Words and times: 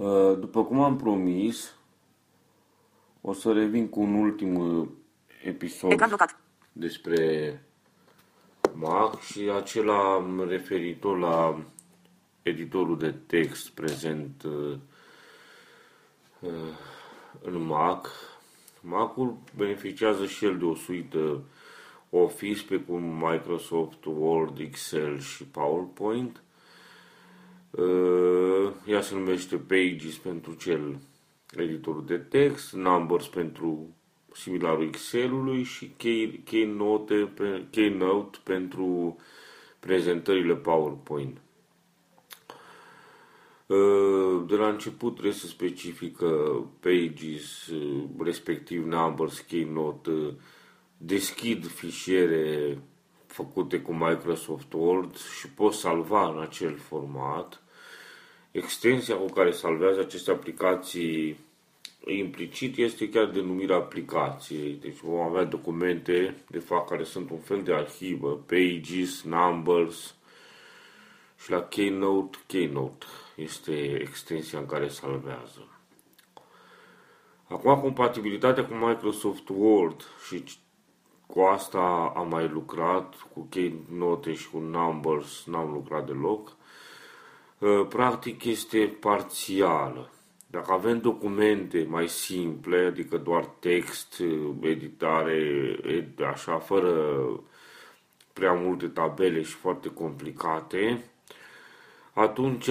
Uh, 0.00 0.38
după 0.38 0.64
cum 0.64 0.80
am 0.80 0.96
promis, 0.96 1.74
o 3.20 3.32
să 3.32 3.52
revin 3.52 3.88
cu 3.88 4.00
un 4.00 4.14
ultim 4.14 4.54
uh, 4.54 4.88
episod 5.44 5.90
Ecran 5.90 6.08
blocat. 6.08 6.40
despre 6.72 7.62
Mac 8.72 9.20
și 9.20 9.50
acela 9.56 10.26
referitor 10.48 11.18
la 11.18 11.62
editorul 12.42 12.98
de 12.98 13.14
text 13.26 13.70
prezent 13.70 14.42
uh, 14.42 14.76
uh, 16.40 16.50
în 17.42 17.62
Mac. 17.62 18.08
Macul 18.80 19.36
beneficiază 19.56 20.26
și 20.26 20.44
el 20.44 20.58
de 20.58 20.64
o 20.64 20.74
suită 20.74 21.42
Office 22.10 22.64
pe 22.64 22.76
cum 22.76 23.02
Microsoft 23.02 24.04
Word, 24.04 24.58
Excel 24.58 25.18
și 25.18 25.44
PowerPoint. 25.44 26.42
Uh, 27.70 28.72
Ea 28.86 29.00
se 29.00 29.14
numește 29.14 29.56
Pages 29.56 30.16
pentru 30.16 30.54
cel 30.54 30.98
editorul 31.56 32.04
de 32.06 32.16
text, 32.18 32.72
Numbers 32.72 33.26
pentru 33.26 33.94
similarul 34.32 34.82
Excel-ului 34.86 35.62
și 35.62 35.90
Key- 35.96 36.44
Keynote, 36.44 37.14
pe- 37.14 37.66
Keynote 37.70 38.38
pentru 38.44 39.16
prezentările 39.80 40.54
PowerPoint. 40.54 41.40
Uh, 43.66 44.42
De 44.46 44.56
la 44.56 44.68
început 44.68 45.12
trebuie 45.12 45.32
să 45.34 45.46
specifică 45.46 46.26
Pages, 46.80 47.66
uh, 47.66 48.02
respectiv 48.18 48.84
Numbers, 48.86 49.38
Keynote, 49.40 50.10
uh, 50.10 50.32
deschid 50.96 51.66
fișiere 51.66 52.78
făcute 53.30 53.80
cu 53.80 53.92
Microsoft 53.92 54.72
Word 54.72 55.16
și 55.16 55.48
pot 55.48 55.72
salva 55.72 56.28
în 56.28 56.40
acel 56.40 56.76
format. 56.76 57.62
Extensia 58.50 59.16
cu 59.16 59.24
care 59.24 59.50
salvează 59.50 60.00
aceste 60.00 60.30
aplicații 60.30 61.38
implicit 62.06 62.76
este 62.76 63.08
chiar 63.08 63.26
denumirea 63.26 63.76
aplicației. 63.76 64.78
Deci 64.80 64.98
vom 64.98 65.20
avea 65.20 65.44
documente, 65.44 66.34
de 66.48 66.58
fapt, 66.58 66.88
care 66.88 67.04
sunt 67.04 67.30
un 67.30 67.38
fel 67.38 67.62
de 67.62 67.74
arhivă, 67.74 68.44
pages, 68.46 69.22
numbers 69.22 70.14
și 71.42 71.50
la 71.50 71.62
Keynote, 71.62 72.38
Keynote 72.46 73.06
este 73.36 74.00
extensia 74.00 74.58
în 74.58 74.66
care 74.66 74.88
salvează. 74.88 75.68
Acum, 77.48 77.80
compatibilitatea 77.80 78.66
cu 78.66 78.74
Microsoft 78.74 79.48
Word 79.48 80.02
și 80.26 80.44
cu 81.34 81.40
asta 81.40 82.12
am 82.16 82.28
mai 82.28 82.48
lucrat, 82.48 83.14
cu 83.34 83.46
Keynote 83.50 84.34
și 84.34 84.50
cu 84.50 84.58
Numbers 84.58 85.44
n-am 85.46 85.72
lucrat 85.72 86.06
deloc. 86.06 86.56
Uh, 87.58 87.86
Practic 87.88 88.44
este 88.44 88.96
parțială. 89.00 90.10
Dacă 90.46 90.72
avem 90.72 91.00
documente 91.00 91.86
mai 91.88 92.08
simple, 92.08 92.86
adică 92.86 93.16
doar 93.16 93.44
text, 93.44 94.18
uh, 94.18 94.54
editare, 94.60 95.76
ed- 95.86 96.24
așa, 96.32 96.58
fără 96.58 97.14
prea 98.32 98.52
multe 98.52 98.86
tabele 98.86 99.42
și 99.42 99.52
foarte 99.54 99.88
complicate, 99.88 101.04
atunci 102.12 102.68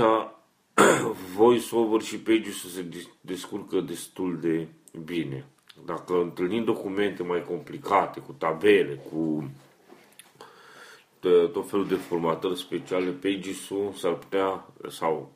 VoiceOver 1.36 2.02
și 2.02 2.20
Pages 2.20 2.74
se 2.74 2.82
des- 2.82 3.10
descurcă 3.22 3.80
destul 3.80 4.40
de 4.40 4.68
bine. 5.04 5.46
Dacă 5.86 6.14
întâlnim 6.22 6.64
documente 6.64 7.24
mai 7.24 7.44
complicate, 7.44 8.20
cu 8.20 8.32
tabele, 8.32 8.96
cu 9.12 9.52
t- 11.18 11.52
tot 11.52 11.70
felul 11.70 11.88
de 11.88 11.96
formatări 11.96 12.58
speciale, 12.58 13.10
Pages-ul 13.10 13.94
s-ar 13.98 14.14
putea, 14.14 14.68
sau 14.88 15.32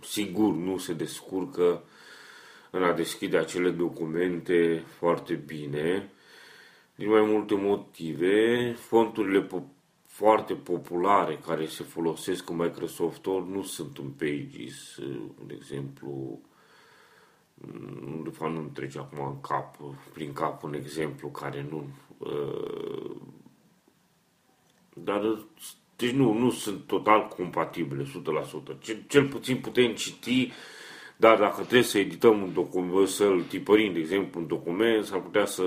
sigur 0.00 0.54
nu 0.54 0.78
se 0.78 0.92
descurcă 0.92 1.82
în 2.70 2.82
a 2.82 2.92
deschide 2.92 3.36
acele 3.36 3.70
documente 3.70 4.84
foarte 4.98 5.34
bine, 5.34 6.10
din 6.94 7.08
mai 7.08 7.22
multe 7.22 7.54
motive. 7.54 8.72
Fonturile 8.72 9.46
po- 9.46 9.76
foarte 10.06 10.54
populare 10.54 11.38
care 11.46 11.66
se 11.66 11.82
folosesc 11.82 12.44
cu 12.44 12.52
Microsoft 12.52 13.26
Word 13.26 13.48
nu 13.48 13.62
sunt 13.62 13.98
în 13.98 14.08
Pages, 14.08 14.98
de 15.46 15.54
exemplu, 15.54 16.08
nu, 16.10 16.47
de 18.22 18.30
fapt 18.30 18.52
nu-mi 18.52 18.70
trece 18.72 18.98
acum 18.98 19.26
în 19.26 19.40
cap, 19.40 19.76
prin 20.12 20.32
cap 20.32 20.62
un 20.62 20.74
exemplu 20.74 21.28
care 21.28 21.66
nu... 21.70 21.88
Uh, 22.18 23.16
dar, 24.94 25.38
deci 25.96 26.10
nu, 26.10 26.32
nu 26.32 26.50
sunt 26.50 26.86
total 26.86 27.28
compatibile, 27.36 28.02
100%. 28.02 28.78
Cel, 28.78 29.02
cel 29.06 29.28
puțin 29.28 29.56
putem 29.56 29.94
citi, 29.94 30.52
dar 31.16 31.38
dacă 31.38 31.60
trebuie 31.60 31.82
să 31.82 31.98
edităm 31.98 32.42
un 32.42 32.52
document, 32.52 33.08
să-l 33.08 33.42
tipărim, 33.42 33.92
de 33.92 33.98
exemplu, 33.98 34.40
un 34.40 34.46
document, 34.46 35.04
s-ar 35.04 35.20
putea 35.20 35.44
să 35.44 35.62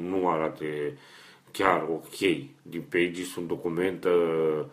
nu 0.00 0.28
arate 0.28 0.98
chiar 1.50 1.82
ok. 1.82 2.18
Din 2.62 2.84
Pages 2.88 3.36
un 3.36 3.46
document 3.46 4.04
uh, 4.04 4.64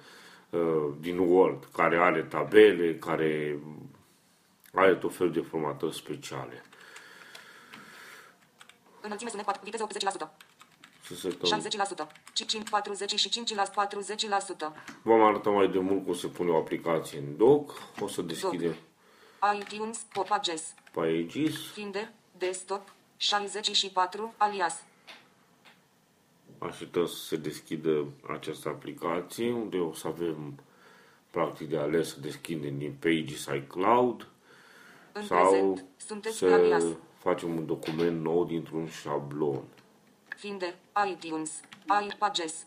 uh, 0.50 0.94
din 1.00 1.18
Word, 1.18 1.68
care 1.74 1.98
are 1.98 2.22
tabele, 2.22 2.96
care 2.96 3.60
are 4.74 4.96
tot 4.96 5.16
felul 5.16 5.34
de 5.34 5.42
formatări 5.42 5.96
speciale. 5.96 6.64
Înălțime 9.02 9.30
sunet 9.30 9.46
4, 9.46 9.62
viteză 9.64 9.88
80%. 9.88 10.28
Să 11.06 11.16
setăm. 11.16 11.62
60%. 12.08 12.08
5, 12.34 12.70
45 12.70 13.56
la 13.56 13.64
40%. 13.64 13.70
V-am 15.02 15.22
arătat 15.22 15.54
mai 15.54 15.68
de 15.68 15.80
mult 15.80 16.06
cum 16.06 16.14
se 16.14 16.28
pune 16.28 16.50
o 16.50 16.58
aplicație 16.58 17.20
în 17.20 17.38
doc. 17.38 17.72
O 18.00 18.08
să 18.08 18.22
deschidem 18.22 18.76
iTunes, 19.60 20.06
Pages, 20.28 20.74
Pages. 20.92 21.72
Finder, 21.74 22.12
Desktop, 22.38 22.94
64, 23.18 24.34
alias. 24.38 24.84
Așteptăm 26.58 27.06
să 27.06 27.16
se 27.16 27.36
deschidă 27.36 28.06
această 28.34 28.70
aplicație, 28.70 29.52
unde 29.52 29.78
o 29.78 29.94
să 29.94 30.08
avem 30.08 30.60
practic 31.30 31.70
de 31.70 31.78
ales 31.78 32.10
să 32.10 32.20
deschidem 32.20 32.78
din 32.78 32.96
Pages 33.00 33.48
iCloud 33.56 34.28
În 35.12 35.26
sau 35.26 35.50
prezent, 35.50 35.86
sunteți 35.98 36.46
pe 36.46 36.54
alias. 36.54 36.82
să 36.82 36.96
facem 37.18 37.56
un 37.56 37.66
document 37.66 38.22
nou 38.22 38.46
dintr-un 38.46 38.88
șablon. 38.88 39.64
Finder, 40.38 40.76
iTunes, 41.08 41.62
iPages. 42.08 42.66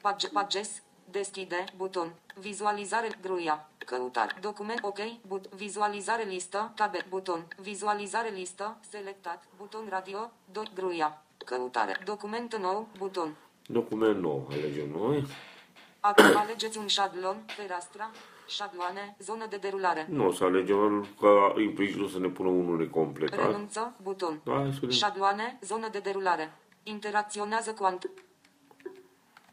Page, 0.00 0.28
pages, 0.28 0.82
deschide, 1.10 1.64
buton, 1.76 2.12
vizualizare, 2.40 3.08
gruia, 3.22 3.68
căutare, 3.86 4.34
document, 4.40 4.78
ok, 4.82 4.98
but, 5.26 5.54
vizualizare 5.54 6.22
listă, 6.22 6.72
tabe, 6.74 7.06
buton, 7.08 7.46
vizualizare 7.60 8.28
listă, 8.28 8.76
selectat, 8.88 9.44
buton 9.56 9.86
radio, 9.88 10.30
do, 10.52 10.62
gruia, 10.74 11.22
căutare, 11.44 12.00
document 12.04 12.56
nou, 12.56 12.88
buton. 12.98 13.36
Document 13.66 14.20
nou, 14.20 14.46
alegem 14.50 14.90
noi. 14.90 15.26
Acum 16.00 16.36
alegeți 16.36 16.78
un 16.78 16.86
șablon, 16.86 17.36
fereastra, 17.46 18.10
șabloane, 18.48 19.16
zonă 19.18 19.46
de 19.46 19.56
derulare. 19.56 20.06
Nu 20.10 20.26
o 20.26 20.32
să 20.32 20.44
alegem 20.44 21.06
că 21.20 21.52
implicit 21.60 22.00
o 22.00 22.08
să 22.08 22.18
ne 22.18 22.28
pună 22.28 22.48
unul 22.48 22.78
necompletat. 22.78 23.46
Renunță, 23.46 23.94
buton. 24.02 24.40
Da, 24.44 24.52
hai 24.52 24.72
să 24.72 24.78
vedem. 24.80 24.96
Șabloane, 24.96 25.58
zonă 25.62 25.88
de 25.88 25.98
derulare. 25.98 26.52
Interacționează 26.82 27.72
cu 27.72 27.84
ant. 27.84 28.10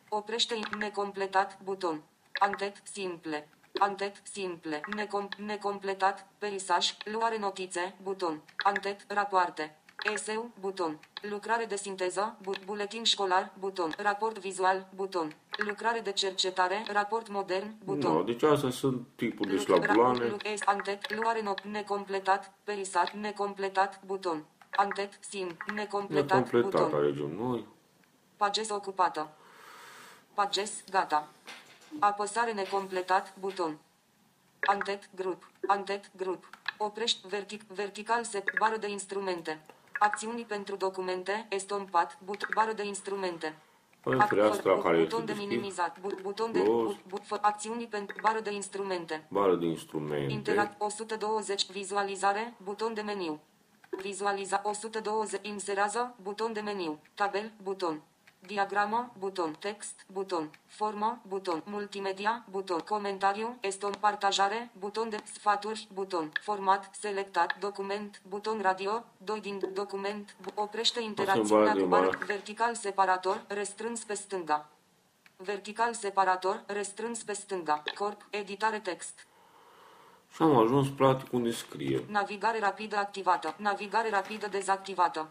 Oprește 0.10 0.60
necompletat, 0.78 1.60
buton. 1.64 2.02
Antet, 2.40 2.82
simple. 2.84 3.50
Antet, 3.80 4.22
simple. 4.24 4.82
Necom, 4.96 5.28
necompletat, 5.38 6.28
peisaj, 6.38 6.98
luare 7.04 7.38
notițe, 7.38 7.96
buton. 8.02 8.42
Antet, 8.58 9.06
rapoarte. 9.08 9.78
Eseu, 10.04 10.50
buton. 10.60 11.00
Lucrare 11.22 11.66
de 11.66 11.76
sinteză, 11.76 12.36
bu- 12.42 12.52
buletin 12.66 13.04
școlar, 13.04 13.52
buton. 13.60 13.94
Raport 13.98 14.38
vizual, 14.40 14.88
buton. 14.96 15.36
Lucrare 15.58 16.00
de 16.00 16.12
cercetare, 16.12 16.84
raport 16.92 17.28
modern, 17.30 17.74
buton. 17.84 18.12
No, 18.14 18.24
deci 18.24 18.44
astea 18.44 18.70
sunt 18.70 19.08
tipul 19.16 19.46
de 19.48 19.54
Luc- 19.54 19.62
șlabloane. 19.62 20.26
Luc- 20.28 20.42
Luc- 20.48 20.62
Antet, 20.68 21.14
luare 21.16 21.42
no, 21.42 21.54
necompletat, 21.64 22.54
perisat, 22.64 23.12
necompletat, 23.14 24.00
buton. 24.06 24.46
Antet, 24.76 25.20
sim, 25.30 25.58
necompletat, 25.74 26.38
Necompletat 26.38 26.82
buton. 26.82 27.00
alegem 27.00 27.32
noi. 27.36 27.68
Pages 28.38 28.70
ocupată. 28.70 29.30
Pages, 30.34 30.84
gata. 30.92 31.28
Apăsare 32.00 32.52
necompletat, 32.52 33.34
buton. 33.40 33.78
Antet, 34.60 35.10
grup. 35.16 35.50
Antet, 35.68 36.12
grup. 36.18 36.50
Oprești 36.78 37.28
vertic, 37.28 37.62
vertical 37.64 38.24
set, 38.24 38.58
bară 38.60 38.78
de 38.78 38.90
instrumente. 38.90 39.62
Acțiuni 40.00 40.42
pentru 40.46 40.76
documente, 40.76 41.46
estompat, 41.50 42.18
but, 42.26 42.48
bară 42.54 42.74
de 42.74 42.86
instrumente. 42.86 43.56
Avem 44.04 44.22
Ac- 44.24 44.28
fereastra 44.28 44.74
but- 44.78 44.82
care 44.84 44.98
buton 44.98 45.20
este 45.20 45.32
de 45.32 45.32
deschis. 45.34 45.48
minimizat, 45.50 46.00
but, 46.02 46.22
buton 46.22 46.52
de 46.52 46.62
Close. 46.64 46.84
but, 46.86 46.98
but, 47.08 47.22
fă- 47.40 47.42
acțiuni 47.42 47.88
pentru 47.88 48.16
bară 48.22 48.40
de 48.40 48.54
instrumente. 48.54 49.26
Bară 49.30 49.56
de 49.56 49.66
instrumente. 49.66 50.32
Interact 50.34 50.82
120 50.82 51.72
vizualizare, 51.72 52.54
buton 52.64 52.94
de 52.94 53.02
meniu. 53.02 53.40
Vizualiza 53.90 54.62
120 54.64 55.40
inserează, 55.48 56.16
buton 56.22 56.54
de 56.54 56.60
meniu. 56.60 57.00
Tabel, 57.14 57.52
buton. 57.64 58.02
Diagramă, 58.48 59.12
buton, 59.20 59.56
text, 59.60 60.06
buton, 60.08 60.50
formă, 60.68 61.22
buton, 61.28 61.62
multimedia, 61.66 62.44
buton, 62.50 62.80
comentariu, 62.80 63.58
eston, 63.60 63.92
partajare, 64.00 64.70
buton 64.80 65.10
de 65.10 65.18
sfaturi, 65.34 65.88
buton, 65.94 66.32
format, 66.42 66.90
selectat, 67.00 67.58
document, 67.60 68.22
buton 68.28 68.62
radio, 68.62 69.04
2 69.18 69.42
din 69.42 69.62
document, 69.74 70.36
bu- 70.42 70.62
oprește 70.62 71.02
interacțiunea 71.02 71.74
de 71.74 71.82
cu 71.82 71.88
bar, 71.88 72.04
mare. 72.04 72.18
vertical 72.26 72.76
separator, 72.76 73.42
restrâns 73.48 74.04
pe 74.04 74.14
stânga. 74.14 74.70
Vertical 75.38 75.94
separator, 75.94 76.64
restrâns 76.66 77.24
pe 77.24 77.34
stânga. 77.34 77.84
Corp, 77.98 78.26
editare 78.30 78.80
text. 78.80 79.28
Și 80.34 80.42
am 80.42 80.56
ajuns 80.58 80.88
practic 80.90 81.34
unde 81.34 81.52
scrie. 81.52 82.06
Navigare 82.10 82.60
rapidă 82.60 82.96
activată. 82.98 83.54
Navigare 83.58 84.10
rapidă 84.10 84.48
dezactivată. 84.48 85.30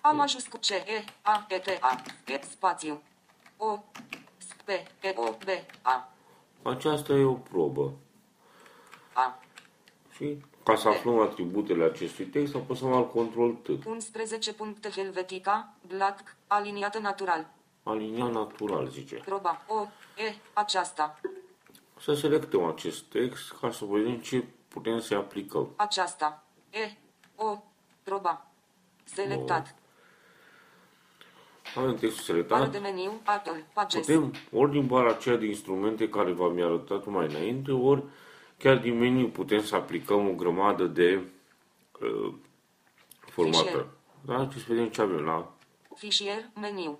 A, 0.00 0.08
Am 0.08 0.20
ajuns 0.20 0.46
cu 0.46 0.56
C, 0.56 0.68
E, 0.70 1.04
A, 1.22 1.46
E, 1.48 1.58
T, 1.58 1.68
A, 1.80 2.02
E, 2.26 2.40
spațiu. 2.50 3.02
O, 3.56 3.78
S, 4.38 4.46
P, 4.64 4.68
E, 5.04 5.14
O, 5.14 5.30
B, 5.44 5.48
A, 5.82 6.12
aceasta 6.62 7.12
e 7.12 7.24
o 7.24 7.32
probă. 7.34 7.92
A. 9.12 9.38
Și 10.14 10.36
ca 10.64 10.76
să 10.76 10.88
aflăm 10.88 11.18
atributele 11.20 11.84
acestui 11.84 12.24
text, 12.24 12.54
apăsăm 12.54 12.92
al 12.92 13.08
control 13.10 13.52
T. 13.52 13.84
11 13.86 14.52
puncte 14.52 14.90
Helvetica, 14.90 15.72
Black, 15.86 16.36
aliniată 16.46 16.98
natural. 16.98 17.46
Alinia 17.82 18.24
natural, 18.24 18.88
zice. 18.88 19.14
Proba, 19.16 19.62
O, 19.66 19.86
E, 20.16 20.34
aceasta, 20.52 21.20
Să 22.00 22.14
selectăm 22.14 22.64
acest 22.64 23.02
text 23.02 23.52
ca 23.60 23.70
să 23.70 23.84
vedem 23.84 24.18
ce 24.18 24.44
putem 24.68 25.00
să 25.00 25.14
aplicăm. 25.14 25.68
aceasta, 25.76 26.42
E, 26.70 26.92
O, 27.36 27.58
proba. 28.02 28.46
Selectat. 29.04 29.74
Avem 31.74 31.94
textul 31.96 32.10
Bară 32.10 32.22
selectat. 32.22 32.70
de 32.72 32.78
meniu, 32.78 33.20
Apple, 33.24 33.66
Pages. 33.72 34.06
Putem 34.06 34.34
ori 34.52 34.70
din 34.70 34.86
bara 34.86 35.08
aceea 35.08 35.36
de 35.36 35.46
instrumente 35.46 36.08
care 36.08 36.32
v-am 36.32 36.62
arătat 36.62 37.06
mai 37.06 37.26
înainte, 37.26 37.72
ori 37.72 38.02
chiar 38.58 38.78
din 38.78 38.98
meniu 38.98 39.28
putem 39.28 39.62
să 39.62 39.74
aplicăm 39.74 40.28
o 40.28 40.32
grămadă 40.32 40.84
de 40.84 41.22
uh, 42.00 42.34
formate. 43.20 43.64
Fișier. 43.64 43.86
Da? 44.24 44.48
Ce 44.52 44.58
să 44.58 44.64
vedem 44.68 44.88
ce 44.88 45.00
avem 45.00 45.24
la 45.24 45.52
Fișier, 45.94 46.50
meniu. 46.60 46.98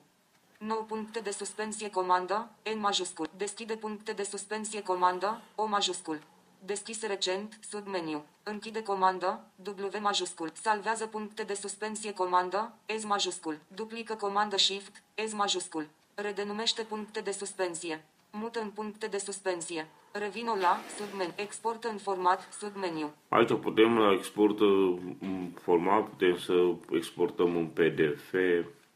9 0.58 0.84
puncte 0.88 1.20
de 1.20 1.30
suspensie 1.30 1.90
comandă, 1.90 2.50
N 2.74 2.78
majuscul. 2.78 3.28
Deschide 3.36 3.76
puncte 3.76 4.12
de 4.12 4.22
suspensie 4.22 4.82
comandă, 4.82 5.40
O 5.54 5.66
majuscul. 5.66 6.18
Deschise 6.64 7.06
recent, 7.06 7.58
submeniu. 7.68 8.24
Închide 8.42 8.82
comandă, 8.82 9.40
W 9.64 10.00
majuscul. 10.00 10.50
Salvează 10.52 11.06
puncte 11.06 11.42
de 11.42 11.54
suspensie 11.54 12.12
comandă, 12.12 12.72
S 12.98 13.04
majuscul. 13.04 13.58
Duplică 13.74 14.14
comandă 14.14 14.56
Shift, 14.56 15.02
S 15.28 15.32
majuscul. 15.32 15.88
Redenumește 16.14 16.82
puncte 16.82 17.20
de 17.20 17.30
suspensie. 17.30 18.04
Mută 18.30 18.60
în 18.60 18.70
puncte 18.70 19.06
de 19.06 19.18
suspensie. 19.18 19.86
Revină 20.12 20.56
la, 20.60 20.80
submeniu. 20.98 21.32
Exportă 21.36 21.88
în 21.88 21.98
format, 21.98 22.48
submeniu. 22.58 23.14
Aici 23.28 23.54
putem 23.60 23.98
la 23.98 24.12
export 24.12 24.60
uh, 24.60 24.98
în 25.20 25.52
format, 25.62 26.08
putem 26.08 26.38
să 26.38 26.74
exportăm 26.90 27.56
în 27.56 27.66
PDF, 27.66 28.32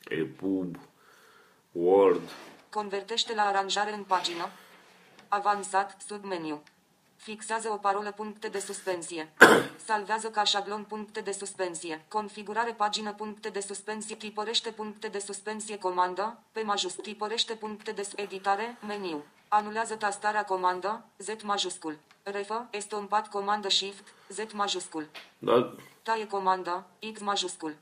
EPUB, 0.09 0.77
Word. 1.73 2.31
Convertește 2.71 3.35
la 3.35 3.43
aranjare 3.43 3.93
în 3.93 4.03
pagină. 4.03 4.49
Avansat, 5.29 5.97
submeniu. 6.07 6.63
Fixează 7.25 7.69
o 7.73 7.77
parolă 7.77 8.13
puncte 8.13 8.49
de 8.49 8.59
suspensie. 8.59 9.33
Salvează 9.87 10.29
ca 10.31 10.45
șablon 10.45 10.85
puncte 10.89 11.21
de 11.21 11.33
suspensie. 11.33 12.05
Configurare 12.09 12.73
pagină 12.73 13.13
puncte 13.13 13.49
de 13.49 13.61
suspensie. 13.61 14.17
Tipărește 14.17 14.71
puncte 14.71 15.09
de 15.09 15.19
suspensie 15.19 15.79
comandă. 15.79 16.39
Pe 16.53 16.61
majus. 16.63 16.93
Tipărește 16.95 17.55
puncte 17.55 17.91
de 17.93 18.03
s- 18.03 18.13
editare. 18.17 18.77
Meniu. 18.87 19.25
Anulează 19.49 19.95
tastarea 19.95 20.45
comandă. 20.45 21.05
Z 21.19 21.29
majuscul. 21.43 21.99
Refă. 22.23 22.67
Estompat 22.71 23.29
comandă 23.29 23.69
Shift. 23.69 24.09
Z 24.29 24.39
majuscul. 24.53 25.07
Da, 25.39 25.75
Taie 26.03 26.27
comandă. 26.27 26.85
X 27.13 27.21
majuscul. 27.21 27.75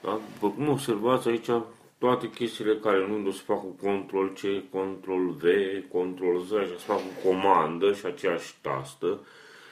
da, 0.00 0.20
după 0.32 0.50
cum 0.54 0.68
observați 0.68 1.28
aici, 1.28 1.50
toate 1.98 2.30
chestiile 2.30 2.76
care 2.76 3.06
nu 3.06 3.30
se 3.30 3.42
fac 3.44 3.60
cu 3.60 3.76
control 3.82 4.32
C, 4.32 4.70
control 4.70 5.30
V, 5.30 5.44
control 5.92 6.40
Z, 6.40 6.52
așa 6.52 6.66
se 6.66 6.84
fac 6.84 6.96
cu 6.98 7.28
comandă 7.28 7.92
și 7.92 8.06
aceeași 8.06 8.54
tastă. 8.60 9.20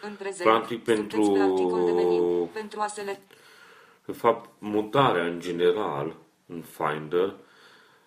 În 0.03 0.15
prezent. 0.19 0.49
Practic, 0.49 0.85
sunteți 0.85 1.01
pentru- 1.01 1.33
pe 1.33 1.41
articol 1.41 1.85
de 1.85 1.93
meniu. 1.93 2.45
Pentru 2.53 2.81
a 2.81 2.87
selecta. 2.87 3.35
De 4.05 4.13
fapt, 4.13 4.51
mutarea 4.59 5.25
în 5.25 5.41
general 5.41 6.17
în 6.47 6.63
Finder 6.63 7.35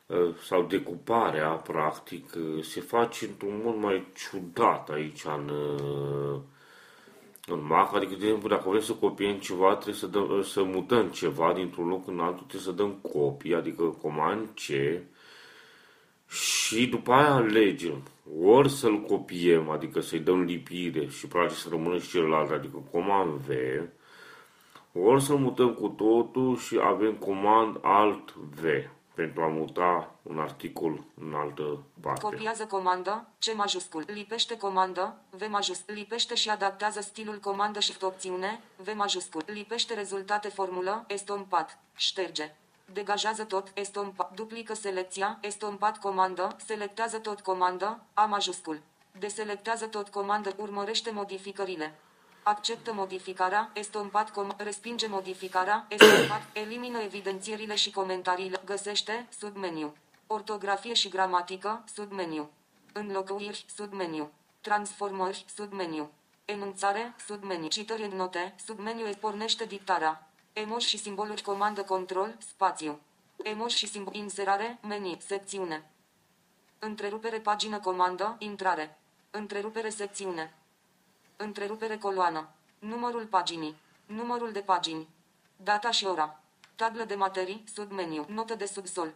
uh, 0.05 0.35
sau 0.43 0.63
decuparea, 0.63 1.49
practic, 1.49 2.33
uh, 2.35 2.63
se 2.63 2.81
face 2.81 3.25
într-un 3.25 3.61
mod 3.63 3.75
mai 3.75 4.07
ciudat 4.15 4.89
aici 4.89 5.23
în, 5.25 5.49
uh, 5.49 6.39
în 7.49 7.65
Mac. 7.67 7.95
Adică, 7.95 8.15
de 8.15 8.25
exemplu, 8.25 8.49
dacă 8.49 8.69
vrem 8.69 8.81
să 8.81 8.93
copiem 8.93 9.37
ceva, 9.37 9.73
trebuie 9.73 9.95
să, 9.95 10.07
dăm, 10.07 10.41
să 10.43 10.63
mutăm 10.63 11.07
ceva 11.07 11.53
dintr-un 11.53 11.87
loc 11.87 12.07
în 12.07 12.19
altul, 12.19 12.45
trebuie 12.47 12.61
să 12.61 12.71
dăm 12.71 12.91
copii, 13.11 13.55
adică 13.55 13.83
comand 13.83 14.47
C 14.47 14.67
și 16.29 16.87
după 16.87 17.11
aia 17.11 17.33
alegem 17.33 18.03
ori 18.43 18.69
să-l 18.69 19.01
copiem, 19.01 19.69
adică 19.69 19.99
să-i 19.99 20.19
dăm 20.19 20.41
lipire 20.41 21.07
și 21.07 21.27
practic 21.27 21.57
să 21.57 21.67
rămână 21.69 21.97
și 21.97 22.09
celălalt, 22.09 22.51
adică 22.51 22.83
comand 22.91 23.31
V, 23.31 23.49
ori 24.93 25.23
să 25.23 25.35
mutăm 25.35 25.73
cu 25.73 25.87
totul 25.87 26.57
și 26.57 26.79
avem 26.83 27.13
comand 27.13 27.77
Alt 27.81 28.33
V 28.35 28.63
pentru 29.19 29.41
a 29.41 29.47
muta 29.47 30.15
un 30.21 30.39
articol 30.39 31.03
în 31.21 31.33
altă 31.33 31.83
parte. 32.01 32.21
Copiază 32.21 32.65
comandă, 32.65 33.27
C 33.39 33.55
majuscul. 33.55 34.03
Lipește 34.07 34.57
comandă, 34.57 35.15
V 35.29 35.41
majuscul. 35.49 35.93
Lipește 35.93 36.35
și 36.35 36.49
adaptează 36.49 37.01
stilul 37.01 37.39
comandă 37.39 37.79
și 37.79 37.93
opțiune, 38.01 38.61
V 38.75 38.87
majuscul. 38.95 39.43
Lipește 39.45 39.93
rezultate 39.93 40.49
formulă, 40.49 41.03
estompat. 41.07 41.79
Șterge. 41.95 42.55
Degajează 42.93 43.43
tot, 43.43 43.71
estompat. 43.73 44.31
Duplică 44.35 44.73
selecția, 44.73 45.37
estompat 45.41 45.97
comandă, 45.97 46.55
selectează 46.65 47.17
tot 47.17 47.39
comandă, 47.39 47.99
A 48.13 48.25
majuscul. 48.25 48.81
Deselectează 49.19 49.85
tot 49.85 50.09
comandă, 50.09 50.53
urmărește 50.57 51.11
modificările. 51.11 51.99
Acceptă 52.43 52.93
modificarea, 52.93 53.69
estompat 53.73 54.31
com, 54.31 54.49
respinge 54.57 55.07
modificarea, 55.07 55.85
estompat, 55.89 56.41
elimină 56.53 56.99
evidențierile 56.99 57.75
și 57.75 57.91
comentariile, 57.91 58.61
găsește, 58.65 59.27
submeniu. 59.37 59.95
Ortografie 60.27 60.93
și 60.93 61.09
gramatică, 61.09 61.83
submeniu. 61.93 62.49
Înlocuiri, 62.93 63.65
submeniu. 63.75 64.31
Transformări, 64.61 65.45
submeniu. 65.55 66.11
Enunțare, 66.45 67.15
submeniu. 67.25 67.67
Citări 67.67 68.03
în 68.03 68.15
note, 68.15 68.55
submeniu 68.65 69.07
îți 69.07 69.17
pornește 69.17 69.65
dictarea. 69.65 70.27
Emoji 70.53 70.87
și 70.87 70.97
simboluri 70.97 71.41
comandă 71.41 71.83
control, 71.83 72.35
spațiu. 72.37 72.99
Emoji 73.43 73.77
și 73.77 73.87
simbol 73.87 74.15
inserare, 74.15 74.79
menu, 74.87 75.17
secțiune. 75.25 75.89
Întrerupere 76.79 77.39
pagină 77.39 77.79
comandă, 77.79 78.35
intrare. 78.39 78.97
Întrerupere 79.31 79.89
secțiune. 79.89 80.53
Întrerupere 81.41 81.97
coloană. 81.97 82.47
Numărul 82.79 83.25
paginii. 83.25 83.75
Numărul 84.05 84.51
de 84.51 84.59
pagini. 84.59 85.07
Data 85.55 85.91
și 85.91 86.05
ora. 86.05 86.39
Tablă 86.75 87.03
de 87.03 87.15
materii, 87.15 87.63
submeniu. 87.73 88.25
Notă 88.27 88.55
de 88.55 88.65
subsol. 88.65 89.13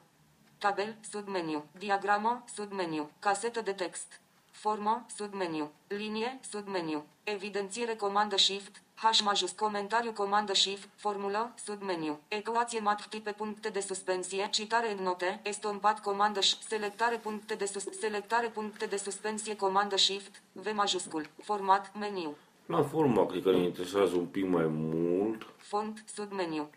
Tabel, 0.57 0.95
submeniu. 1.09 1.65
Diagramă, 1.77 2.43
submeniu. 2.53 3.09
Casetă 3.19 3.61
de 3.61 3.73
text. 3.73 4.19
Formă, 4.51 5.05
submeniu. 5.15 5.71
Linie, 5.87 6.39
submeniu. 6.49 7.05
Evidențiere 7.23 7.95
comandă 7.95 8.37
shift, 8.37 8.81
H 8.95 9.21
majus 9.23 9.51
comentariu 9.51 10.12
comandă 10.12 10.53
shift, 10.53 10.89
formulă, 10.95 11.53
submeniu. 11.65 12.19
Ecuație 12.27 12.79
mat 12.79 13.07
tipe 13.07 13.31
puncte 13.31 13.69
de 13.69 13.79
suspensie, 13.79 14.47
citare 14.51 14.91
în 14.91 15.03
note, 15.03 15.39
estompat 15.43 16.01
comandă 16.01 16.39
și 16.39 16.63
selectare 16.63 17.17
puncte 17.17 17.55
de 17.55 17.65
sus, 17.65 17.83
selectare 18.00 18.47
puncte 18.47 18.85
de 18.85 18.97
suspensie 18.97 19.55
comandă 19.55 19.97
shift, 19.97 20.41
V 20.51 20.73
majuscul. 20.73 21.29
Format, 21.43 21.91
meniu. 22.00 22.35
La 22.65 22.83
forma, 22.83 23.25
cred 23.25 23.43
că 23.43 23.51
ne 23.51 23.63
interesează 23.63 24.15
un 24.15 24.25
pic 24.25 24.45
mai 24.45 24.65
mult. 24.67 25.45
Font, 25.57 26.03
submeniu. 26.13 26.69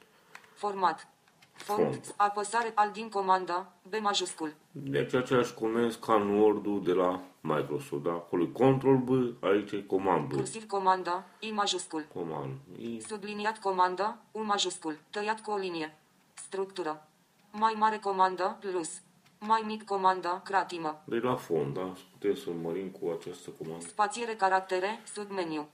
Format. 0.54 1.08
Font, 1.56 1.78
Font. 1.78 2.14
apăsare 2.16 2.72
al 2.74 2.90
din 2.92 3.08
comandă, 3.08 3.66
B 3.88 3.94
majuscul. 4.00 4.54
Deci 4.72 5.14
aceeași 5.14 5.54
comenzi 5.54 5.98
ca 5.98 6.14
în 6.14 6.38
Word-ul 6.38 6.82
de 6.82 6.92
la 6.92 7.20
Microsoft. 7.40 8.02
Da? 8.02 8.10
Acolo 8.10 8.42
e 8.42 8.46
Control 8.52 8.96
B, 8.96 9.10
aici 9.44 9.70
e 9.72 9.82
Command 9.86 10.28
B. 10.28 10.32
Cursiv 10.32 10.66
comandă, 10.66 11.24
I 11.38 11.50
majuscul. 11.50 12.04
Command 12.14 12.52
I. 12.78 13.00
Subliniat 13.00 13.58
comandă, 13.58 14.16
U 14.32 14.42
majuscul, 14.42 14.98
tăiat 15.10 15.40
cu 15.40 15.50
o 15.50 15.56
linie. 15.56 15.96
Structură. 16.34 17.08
Mai 17.50 17.74
mare 17.78 17.96
comandă, 17.98 18.56
plus. 18.60 19.00
Mai 19.38 19.62
mic 19.66 19.84
comandă, 19.84 20.40
cratimă. 20.44 21.02
De 21.04 21.16
la 21.16 21.36
fond, 21.36 21.74
da? 21.74 21.92
Putem 22.12 22.34
să 22.34 22.50
mărim 22.62 22.88
cu 22.88 23.16
această 23.20 23.50
comandă. 23.58 23.84
Spațiere 23.86 24.34
caractere, 24.34 25.02
submeniu. 25.12 25.68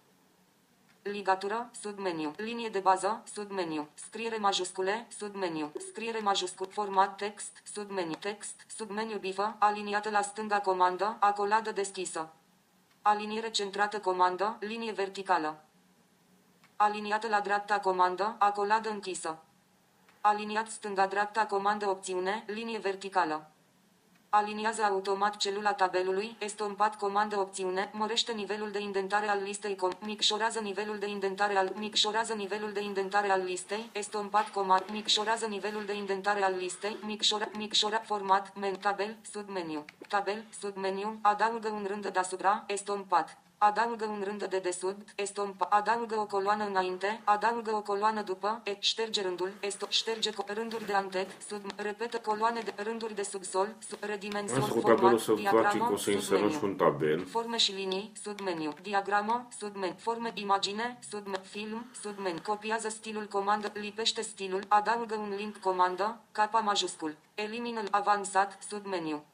Ligatură, 1.02 1.70
submeniu. 1.80 2.32
Linie 2.36 2.68
de 2.68 2.78
bază, 2.78 3.22
submeniu. 3.32 3.88
Scriere 3.94 4.36
majuscule, 4.36 5.06
submeniu. 5.18 5.72
Scriere 5.88 6.18
majuscul. 6.18 6.68
Format 6.70 7.16
text, 7.16 7.62
submeniu. 7.72 8.14
Text, 8.14 8.54
submeniu 8.76 9.18
bifă, 9.18 9.56
aliniată 9.58 10.10
la 10.10 10.22
stânga 10.22 10.60
comandă, 10.60 11.16
acoladă 11.20 11.72
deschisă. 11.72 12.28
Aliniere 13.02 13.50
centrată 13.50 14.00
comandă, 14.00 14.56
linie 14.60 14.92
verticală. 14.92 15.64
Aliniată 16.76 17.28
la 17.28 17.40
dreapta 17.40 17.80
comandă, 17.80 18.36
acoladă 18.38 18.90
închisă. 18.90 19.38
Aliniat 20.20 20.68
stânga-dreapta 20.68 21.46
comandă 21.46 21.88
opțiune, 21.88 22.44
linie 22.46 22.78
verticală. 22.78 23.51
Aliniază 24.34 24.82
automat 24.82 25.36
celula 25.36 25.72
tabelului, 25.72 26.36
estompat 26.38 26.96
comandă 26.96 27.38
opțiune, 27.38 27.90
mărește 27.92 28.32
nivelul 28.32 28.70
de 28.70 28.80
indentare 28.80 29.28
al 29.28 29.42
listei, 29.42 29.76
com, 29.76 29.90
micșorează 30.00 30.60
nivelul 30.60 30.98
de 30.98 31.08
indentare 31.08 31.56
al, 31.56 31.72
micșorează 31.74 32.34
nivelul 32.34 32.72
de 32.72 32.82
indentare 32.82 33.30
al 33.30 33.42
listei, 33.44 33.90
estompat 33.92 34.48
comand, 34.48 34.84
micșorează 34.92 35.46
nivelul 35.46 35.84
de 35.84 35.94
indentare 35.94 36.42
al 36.42 36.54
listei, 36.58 36.96
micșora, 37.02 37.48
micșora, 37.56 37.98
format, 37.98 38.56
men, 38.56 38.76
tabel, 38.76 39.16
submeniu, 39.32 39.84
tabel, 40.08 40.44
submeniu, 40.60 41.18
adaugă 41.22 41.68
un 41.68 41.84
rând 41.88 42.06
deasupra, 42.06 42.64
estompat. 42.66 43.41
Adaugă 43.64 44.04
un 44.04 44.22
rând 44.24 44.44
de 44.44 44.58
desubt, 44.58 45.08
estompa, 45.14 45.64
adaugă 45.70 46.18
o 46.18 46.26
coloană 46.26 46.64
înainte, 46.66 47.20
adaugă 47.24 47.74
o 47.74 47.80
coloană 47.80 48.22
după, 48.22 48.60
e, 48.64 48.76
șterge 48.78 49.22
rândul, 49.22 49.52
esto, 49.60 49.86
șterge 49.88 50.30
co- 50.30 50.46
rânduri 50.54 50.86
de 50.86 50.92
antet, 50.92 51.28
sub, 51.48 51.60
repetă 51.76 52.18
coloane 52.18 52.60
de 52.60 52.72
rânduri 52.82 53.14
de 53.14 53.22
subsol, 53.22 53.74
sub, 53.88 53.98
redimension, 54.00 54.62
Asta 54.62 54.72
cu 54.72 54.80
tabelul 54.80 54.98
format, 54.98 55.20
să 55.20 55.30
face 55.30 55.40
diagramă, 55.40 55.86
că 55.86 55.92
o 55.92 55.96
să 55.96 56.10
inserăm 56.10 56.38
submeniu. 56.38 56.58
și 56.58 56.64
un 56.64 56.74
tabel. 56.74 57.26
Forme 57.26 57.56
și 57.56 57.72
linii, 57.72 58.12
submeniu. 58.22 58.72
Diagramă, 58.82 59.48
submeniu. 59.58 59.96
Forme, 59.98 60.30
imagine, 60.34 60.98
submeniu. 61.08 61.40
Film, 61.42 61.86
submeniu. 62.00 62.40
Copiază 62.46 62.88
stilul 62.88 63.26
comandă, 63.26 63.70
lipește 63.74 64.22
stilul, 64.22 64.64
adaugă 64.68 65.14
un 65.14 65.32
link 65.36 65.56
comandă, 65.56 66.20
capa 66.32 66.58
majuscul. 66.58 67.16
Elimină 67.34 67.82
avansat, 67.90 68.58
submeniu. 68.68 69.24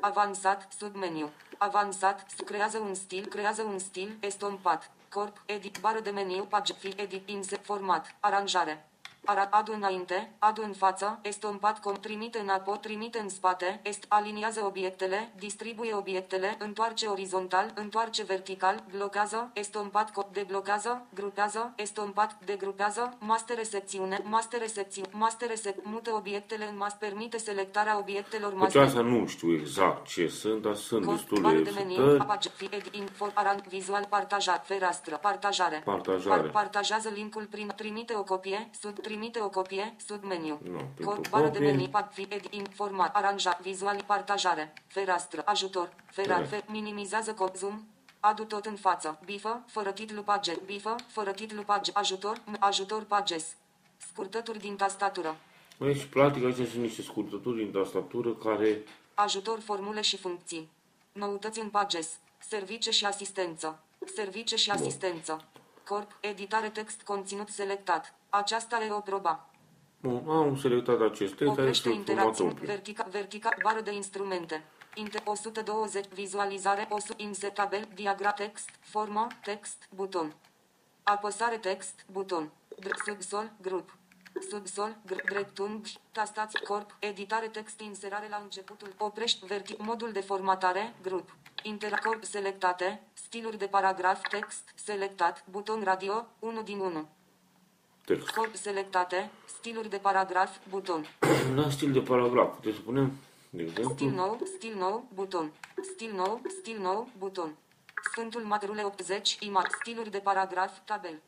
Avansat, 0.00 0.68
submeniu. 0.78 1.30
Avansat, 1.58 2.26
creează 2.44 2.78
un 2.78 2.94
stil, 2.94 3.26
creează 3.26 3.62
un 3.62 3.78
stil, 3.78 4.16
estompat. 4.20 4.90
Corp, 5.08 5.42
edit, 5.46 5.78
bară 5.80 6.00
de 6.00 6.10
meniu, 6.10 6.44
page, 6.44 6.72
fi, 6.72 6.94
edit, 6.96 7.28
insert, 7.28 7.64
format, 7.64 8.14
aranjare. 8.20 8.88
Ara, 9.24 9.48
adu 9.50 9.72
înainte, 9.72 10.32
adu 10.38 10.62
în 10.62 10.72
față, 10.72 11.18
estompat 11.22 11.80
com, 11.80 11.94
trimite 11.94 12.38
înapoi, 12.38 12.78
trimite 12.80 13.18
în 13.18 13.28
spate, 13.28 13.80
est, 13.82 14.04
aliniază 14.08 14.64
obiectele, 14.64 15.32
distribuie 15.38 15.94
obiectele, 15.94 16.56
întoarce 16.58 17.06
orizontal, 17.06 17.72
întoarce 17.74 18.22
vertical, 18.22 18.84
blochează, 18.96 19.50
estompat 19.52 20.12
com, 20.12 20.24
deblochează, 20.32 21.06
grupează, 21.14 21.72
estompat, 21.76 22.36
degrupează, 22.44 23.16
mastere 23.18 23.62
secțiune, 23.62 24.20
mastere 24.24 24.66
secțiune, 24.66 25.08
mastere 25.12 25.54
sec, 25.54 25.76
mută 25.82 26.10
obiectele 26.14 26.68
în 26.70 26.76
mas, 26.76 26.92
permite 26.92 27.38
selectarea 27.38 27.98
obiectelor 27.98 28.50
Deci 28.50 28.58
master. 28.60 28.82
asta 28.82 29.00
nu 29.00 29.26
știu 29.26 29.52
exact 29.52 30.06
ce 30.06 30.28
sunt, 30.28 30.62
dar 30.62 30.74
sunt 30.74 31.04
Corp, 31.04 31.16
destul 31.16 31.40
bară 31.40 31.56
de 31.56 31.62
de 31.62 31.70
meniu, 31.70 31.96
setări. 31.96 32.20
apage, 32.20 32.48
fi, 32.48 32.64
edit, 32.64 32.94
info, 32.94 33.30
aran, 33.34 33.62
vizual, 33.68 34.06
partajat, 34.08 34.66
fereastră, 34.66 35.16
partajare. 35.22 35.82
Partajare. 35.84 36.48
partajează 36.48 37.08
linkul 37.08 37.46
prin, 37.50 37.72
trimite 37.76 38.14
o 38.16 38.22
copie, 38.22 38.70
sub, 38.80 38.92
trimite 38.92 39.12
o 39.42 39.48
copie, 39.50 39.94
sub 40.06 40.24
meniu. 40.24 40.58
Nu, 40.62 40.76
pentru 40.76 41.04
Corp, 41.04 41.28
bară 41.28 41.44
de 41.48 41.50
copie. 41.50 41.70
meniu, 41.70 41.88
pag, 41.88 42.10
fi, 42.12 42.26
edit, 42.28 42.52
informat, 42.52 43.16
aranja, 43.16 43.58
vizual, 43.62 44.02
partajare, 44.06 44.72
fereastră, 44.86 45.42
ajutor, 45.44 45.92
fera, 46.10 46.38
Da. 46.38 46.44
fe, 46.44 46.64
minimizează 46.66 47.34
cop, 47.34 47.56
zoom, 47.56 47.82
adu 48.20 48.44
tot 48.44 48.66
în 48.66 48.76
față, 48.76 49.18
bifă, 49.24 49.64
fără 49.66 49.92
titlu 49.92 50.22
paget, 50.22 50.60
bifă, 50.64 50.94
fără 51.08 51.32
titlu 51.32 51.62
paget, 51.62 51.96
ajutor, 51.96 52.38
m- 52.38 52.58
ajutor 52.58 53.02
pages. 53.04 53.56
Scurtături 53.96 54.58
din 54.58 54.76
tastatură. 54.76 55.36
Deci, 55.78 56.04
practic, 56.04 56.44
aici 56.44 56.54
sunt 56.54 56.74
niște 56.82 57.02
scurtături 57.02 57.56
din 57.56 57.72
tastatură 57.72 58.34
care 58.34 58.82
Ajutor 59.14 59.60
formule 59.60 60.00
și 60.00 60.16
funcții. 60.16 60.68
Noutăți 61.12 61.60
în 61.60 61.68
pages. 61.68 62.18
Service 62.38 62.90
și 62.90 63.04
asistență. 63.04 63.78
Service 64.14 64.56
și 64.56 64.70
asistență. 64.70 65.44
Corp, 65.84 66.16
editare 66.20 66.68
text 66.68 67.02
conținut 67.02 67.48
selectat. 67.48 68.14
Aceasta 68.36 68.82
e 68.84 68.90
o 68.90 69.00
proba. 69.00 69.46
Bun, 70.00 70.24
am 70.28 70.56
selectat 70.56 71.00
aceste 71.00 71.44
care 71.44 71.50
Oprește 71.50 71.88
sunt 71.88 71.94
format 71.94 72.08
interacțiuni. 72.08 72.50
open. 72.50 72.66
Vertica, 72.66 73.06
vertica, 73.10 73.48
bară 73.62 73.80
de 73.80 73.92
instrumente. 73.92 74.64
Inter 74.94 75.20
120, 75.24 76.04
vizualizare, 76.12 76.86
100, 76.90 77.14
insert 77.22 77.54
tabel, 77.54 77.88
diagram 77.94 78.32
text, 78.36 78.68
formă, 78.80 79.26
text, 79.42 79.88
buton. 79.94 80.34
Apăsare 81.02 81.56
text, 81.58 82.04
buton. 82.12 82.50
Dr- 82.80 83.04
subsol, 83.06 83.50
grup. 83.60 83.96
Subsol, 84.50 84.96
gr- 85.12 85.24
dreptunghi, 85.24 85.98
tastați, 86.12 86.62
corp, 86.62 86.96
editare 86.98 87.48
text, 87.48 87.80
inserare 87.80 88.28
la 88.28 88.40
începutul, 88.42 88.94
oprești, 88.98 89.46
verti, 89.46 89.74
modul 89.78 90.12
de 90.12 90.20
formatare, 90.20 90.94
grup. 91.02 91.36
Intercorp 91.62 92.24
selectate, 92.24 93.02
stiluri 93.12 93.58
de 93.58 93.66
paragraf, 93.66 94.20
text, 94.28 94.72
selectat, 94.74 95.44
buton 95.50 95.82
radio, 95.84 96.26
1 96.38 96.62
din 96.62 96.78
1. 96.78 97.08
Text. 98.04 98.30
Corp 98.30 98.54
selectate, 98.54 99.30
stiluri 99.46 99.88
de 99.88 99.96
paragraf, 99.96 100.56
buton. 100.68 101.04
La 101.54 101.70
stil 101.70 101.92
de 101.92 102.00
paragraf, 102.00 102.54
puteți 102.54 102.76
spune, 102.76 103.12
de 103.50 103.62
Stil 103.62 103.78
exemplu, 103.78 104.08
nou, 104.08 104.40
stil 104.56 104.74
nou, 104.78 105.08
buton. 105.14 105.52
Stil 105.92 106.12
nou, 106.14 106.40
stil 106.60 106.78
nou, 106.80 107.08
buton. 107.18 107.54
Sfântul 108.12 108.40
Matrule 108.40 108.82
80, 108.82 109.38
ima, 109.40 109.64
stiluri 109.80 110.10
de 110.10 110.18
paragraf, 110.18 110.78
tabel. 110.84 111.20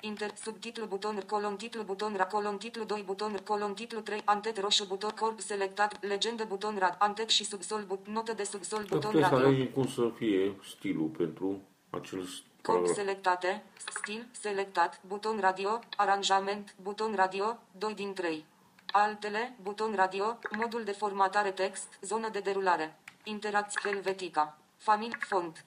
Inter, 0.00 0.30
subtitlu, 0.42 0.86
buton, 0.86 1.22
colon, 1.26 1.56
titlu, 1.56 1.82
buton, 1.82 2.14
ra, 2.16 2.26
colon, 2.26 2.56
titlu, 2.56 2.84
2, 2.84 3.02
buton, 3.06 3.40
colon, 3.44 3.74
titlu, 3.74 4.00
3, 4.00 4.22
antet, 4.24 4.60
roșu, 4.60 4.84
buton, 4.84 5.10
corp, 5.10 5.40
selectat, 5.40 6.06
legendă, 6.06 6.44
buton, 6.48 6.76
rad, 6.78 6.96
antet 6.98 7.28
și 7.28 7.44
subsol, 7.44 7.84
but, 7.86 8.06
notă 8.06 8.32
de 8.32 8.42
subsol, 8.42 8.78
dar 8.78 8.88
buton, 8.88 9.10
puteți 9.10 9.28
să 9.28 9.34
radio. 9.34 9.46
alegem 9.46 9.66
cum 9.66 9.86
să 9.86 10.10
fie 10.16 10.56
stilul 10.68 11.06
pentru 11.06 11.60
acel 11.90 12.28
Corp 12.66 12.78
paragraf. 12.78 12.96
selectate, 12.96 13.64
stil, 13.76 14.26
selectat, 14.30 15.00
buton 15.06 15.38
radio, 15.40 15.78
aranjament, 15.96 16.74
buton 16.82 17.14
radio, 17.14 17.58
2 17.78 17.94
din 17.94 18.12
3. 18.14 18.44
Altele, 18.92 19.56
buton 19.62 19.94
radio, 19.94 20.38
modul 20.56 20.84
de 20.84 20.92
formatare 20.92 21.50
text, 21.50 21.98
zonă 22.00 22.28
de 22.28 22.40
derulare. 22.40 22.98
Interacție 23.24 23.80
Helvetica. 23.90 24.58
Familie, 24.76 25.16
font. 25.20 25.64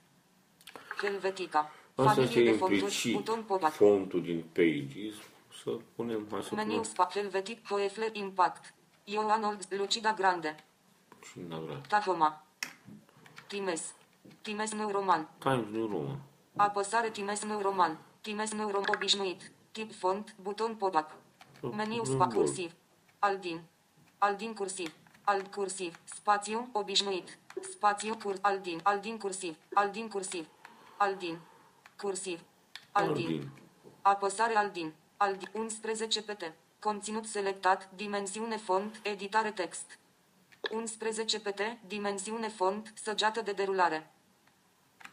Helvetica. 1.01 1.72
Asta 1.96 2.12
Familie 2.12 2.24
este 2.24 2.51
de 2.51 2.58
fonturi, 2.58 2.79
implicit 2.79 3.13
buton 3.13 3.44
popat. 3.44 3.72
fontul 3.72 4.22
din 4.22 4.46
Pages. 4.53 5.15
Să 5.63 5.77
punem, 5.96 6.27
hai 6.32 6.41
să 6.41 6.56
Meniu 6.56 6.70
punem 6.70 6.84
spa, 6.84 7.10
Helvetic, 7.13 7.68
Poefler, 7.68 8.15
Impact. 8.15 8.74
Ioan 9.03 9.44
Old, 9.44 9.65
Lucida 9.70 10.13
Grande. 10.13 10.56
și 11.32 11.39
în 11.50 11.63
vrea. 11.63 11.82
Tahoma. 11.88 12.46
Times. 13.48 13.94
Times 14.41 14.72
Neuroman. 14.72 15.29
Times 15.39 15.65
New 15.72 15.88
Roman. 15.88 16.20
Apăsare 16.60 17.10
Times 17.10 17.44
Neuroman. 17.44 17.98
Times 18.22 18.51
Neurom 18.51 18.84
obișnuit. 18.96 19.51
Tip 19.72 19.94
font, 19.94 20.36
buton 20.42 20.75
pop-up. 20.75 21.16
Meniu 21.75 22.04
spa 22.04 22.25
Bun. 22.25 22.36
cursiv. 22.36 22.72
Aldin. 23.20 23.62
Aldin 24.18 24.54
cursiv. 24.54 24.94
Alt 25.24 25.54
cursiv. 25.54 26.00
Spațiu 26.04 26.70
obișnuit. 26.72 27.38
Spațiu 27.72 28.16
cur 28.16 28.38
Aldin. 28.42 28.80
Aldin 28.84 29.18
cursiv. 29.18 29.56
Aldin 29.74 30.08
cursiv. 30.08 30.48
Aldin. 30.98 31.39
Cursiv. 31.98 32.39
Aldin. 32.92 33.25
Aldin. 33.25 33.51
Apăsare 34.01 34.56
Aldin. 34.56 34.94
Aldin 35.18 35.50
11 35.54 36.22
PT. 36.22 36.54
Conținut 36.80 37.25
selectat, 37.25 37.89
dimensiune 37.96 38.58
font, 38.58 39.00
editare 39.04 39.51
text. 39.51 40.00
11 40.72 41.39
PT, 41.39 41.62
dimensiune 41.88 42.48
font, 42.48 42.94
săgeată 43.04 43.42
de 43.42 43.51
derulare. 43.51 44.12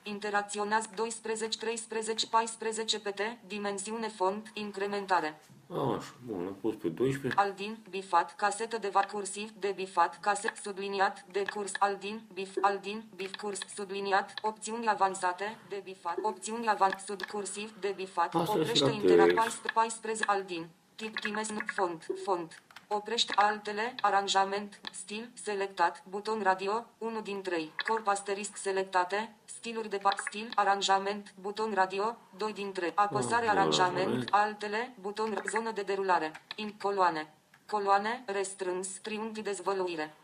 Interacționează 0.08 0.88
12, 0.94 1.58
13, 1.58 2.26
14 2.26 2.98
PT, 2.98 3.20
dimensiune 3.46 4.08
font, 4.08 4.50
incrementare. 4.54 5.40
Așa, 5.70 6.14
bun, 6.26 6.44
l-am 6.44 6.56
pus 6.60 6.74
pe 6.74 6.88
12. 6.88 7.40
Aldin, 7.40 7.78
bifat, 7.90 8.36
casetă 8.36 8.78
de 8.78 8.88
var 8.88 9.06
cursiv, 9.06 9.50
de 9.58 9.72
bifat, 9.76 10.20
caset 10.20 10.56
subliniat, 10.62 11.24
de 11.32 11.44
curs, 11.54 11.72
Aldin, 11.78 12.20
bif, 12.32 12.56
Aldin, 12.60 13.04
bif, 13.16 13.36
curs, 13.36 13.58
subliniat, 13.74 14.34
opțiuni 14.42 14.88
avansate, 14.88 15.56
de 15.68 15.80
bifat, 15.84 16.16
opțiuni 16.22 16.68
avan, 16.68 16.90
sub 17.06 17.22
cursiv, 17.22 17.74
de 17.80 17.92
bifat, 17.96 18.34
Asta 18.34 18.38
e 18.38 18.44
și 18.44 18.50
oprește 18.50 18.84
la 18.84 18.90
interact, 18.90 19.34
text. 19.34 19.70
14, 19.72 20.24
Aldin, 20.26 20.68
tip, 20.94 21.18
times, 21.18 21.48
font, 21.74 22.06
font, 22.24 22.62
oprește 22.88 23.32
altele, 23.36 23.94
aranjament, 24.00 24.80
stil, 24.92 25.30
selectat, 25.42 26.02
buton 26.08 26.42
radio, 26.42 26.86
1 26.98 27.20
din 27.20 27.42
3, 27.42 27.72
corp 27.86 28.06
asterisc 28.08 28.56
selectate, 28.56 29.34
stiluri 29.44 29.88
de 29.88 29.96
pa, 29.98 30.10
stil, 30.26 30.50
aranjament, 30.54 31.34
buton 31.40 31.72
radio, 31.74 32.16
2 32.36 32.52
din 32.52 32.72
3, 32.72 32.92
apăsare, 32.94 33.44
Ah, 33.46 33.50
aranjament, 33.50 33.96
aranjament. 33.96 34.28
altele, 34.32 34.94
buton, 35.00 35.42
zonă 35.50 35.70
de 35.70 35.82
derulare, 35.82 36.32
in 36.54 36.74
coloane, 36.82 37.34
coloane, 37.70 38.22
restrâns, 38.26 38.88
triunghi 38.88 39.42
dezvăluire, 39.42 40.14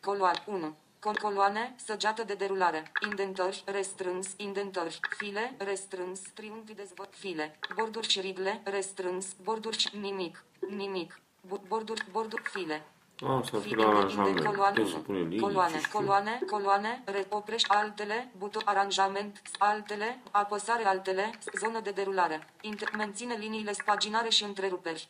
coloane, 0.00 0.42
1, 0.46 0.74
Con 1.00 1.14
coloane, 1.14 1.74
săgeată 1.84 2.22
de 2.24 2.34
derulare. 2.34 2.92
Indentări, 3.06 3.62
restrâns, 3.66 4.28
indentări, 4.36 5.00
file, 5.16 5.54
restrâns, 5.58 6.20
triunghi 6.34 6.74
dezvăt, 6.74 7.14
file, 7.14 7.58
borduri 7.74 8.08
și 8.08 8.20
rigle, 8.20 8.60
restrâns, 8.64 9.26
borduri 9.42 9.78
și 9.78 9.96
nimic, 9.96 10.44
nimic, 10.68 11.20
Bu- 11.20 11.29
borduri, 11.68 12.04
borduri, 12.10 12.42
file. 12.42 12.82
Asta 13.40 13.56
ar 13.56 13.62
fi 13.62 13.68
File, 13.68 13.82
la 13.82 13.88
inde- 13.88 13.96
aranjament. 13.98 14.44
coloane, 14.44 14.72
Trebuie 14.72 14.94
să 14.94 14.98
punem 15.00 15.22
linii, 15.22 15.40
coloane, 15.40 15.72
ce 15.72 15.78
știu. 15.78 15.98
coloane, 15.98 16.40
coloane, 16.50 17.02
re, 17.04 17.26
oprești 17.28 17.68
altele, 17.68 18.30
buton, 18.38 18.62
aranjament, 18.64 19.40
altele, 19.58 20.18
apăsare 20.30 20.84
altele, 20.84 21.30
zonă 21.58 21.80
de 21.80 21.90
derulare. 21.90 22.46
Inter, 22.60 22.90
menține 22.96 23.34
liniile 23.34 23.72
spaginare 23.72 24.28
și 24.28 24.44
întreruperi. 24.44 25.08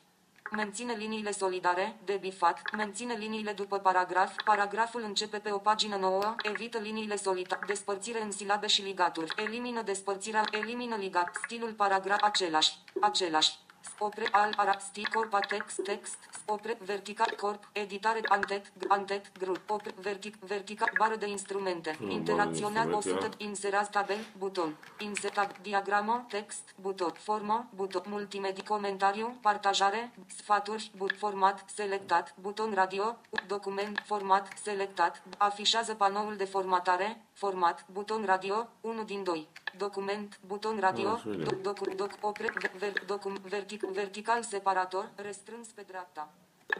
Menține 0.56 0.92
liniile 0.92 1.30
solidare, 1.30 1.96
de 2.04 2.16
bifat, 2.20 2.60
menține 2.76 3.14
liniile 3.14 3.52
după 3.52 3.78
paragraf, 3.78 4.34
paragraful 4.44 5.02
începe 5.02 5.38
pe 5.38 5.52
o 5.52 5.58
pagină 5.58 5.96
nouă, 5.96 6.34
evită 6.42 6.78
liniile 6.78 7.16
solitare, 7.16 7.62
despărțire 7.66 8.22
în 8.22 8.30
silabe 8.30 8.66
și 8.66 8.82
ligaturi, 8.82 9.32
elimină 9.36 9.82
despărțirea, 9.82 10.44
elimină 10.50 10.96
ligat, 10.96 11.38
stilul 11.44 11.72
paragraf 11.72 12.22
același, 12.22 12.72
același. 13.00 13.58
Opre 13.98 14.28
al 14.30 14.52
ara 14.56 14.78
stil 14.78 15.08
corp 15.12 15.34
a 15.34 15.40
text 15.40 15.82
text 15.82 16.18
opre 16.46 16.76
vertical 16.84 17.34
corp 17.36 17.68
editare 17.72 18.20
antet 18.28 18.72
antet 18.88 19.38
grup. 19.38 19.70
Opre 19.70 19.94
vertic 20.00 20.36
vertical 20.36 20.90
bară 20.98 21.16
de 21.16 21.28
instrumente. 21.28 21.96
Bară 21.98 22.08
de 22.08 22.14
interacționat 22.14 22.92
instrumente, 22.92 23.24
100 23.24 23.34
inserat 23.36 23.90
tabel 23.90 24.18
buton. 24.38 24.76
Insert 24.98 25.58
diagramă 25.62 26.26
text 26.28 26.74
buton. 26.80 27.12
Formă 27.12 27.68
buton. 27.74 28.02
Multimedia 28.06 28.64
comentariu 28.66 29.36
partajare 29.40 30.12
sfaturi 30.36 30.90
but 30.96 31.16
format 31.16 31.64
selectat. 31.74 32.34
Buton 32.40 32.72
radio 32.74 33.16
document 33.46 34.02
format 34.06 34.48
selectat. 34.62 35.22
Afișează 35.38 35.94
panoul 35.94 36.36
de 36.36 36.44
formatare 36.44 37.24
format 37.40 37.84
buton 37.92 38.24
radio 38.24 38.68
1 38.80 39.02
din 39.04 39.22
2 39.22 39.48
document 39.76 40.38
buton 40.46 40.76
radio 40.80 41.08
Ah, 41.08 41.20
să 41.22 41.28
vedem. 41.28 41.44
doc, 41.62 41.78
doc, 41.78 41.94
doc, 41.94 42.10
opre, 42.20 42.52
ver, 42.60 42.70
ver, 42.78 43.04
docum, 43.06 43.36
vertic, 43.48 43.82
vertical 43.82 44.42
separator, 44.42 45.10
restrâns 45.14 45.68
pe 45.68 45.82
dreapta. 45.86 46.28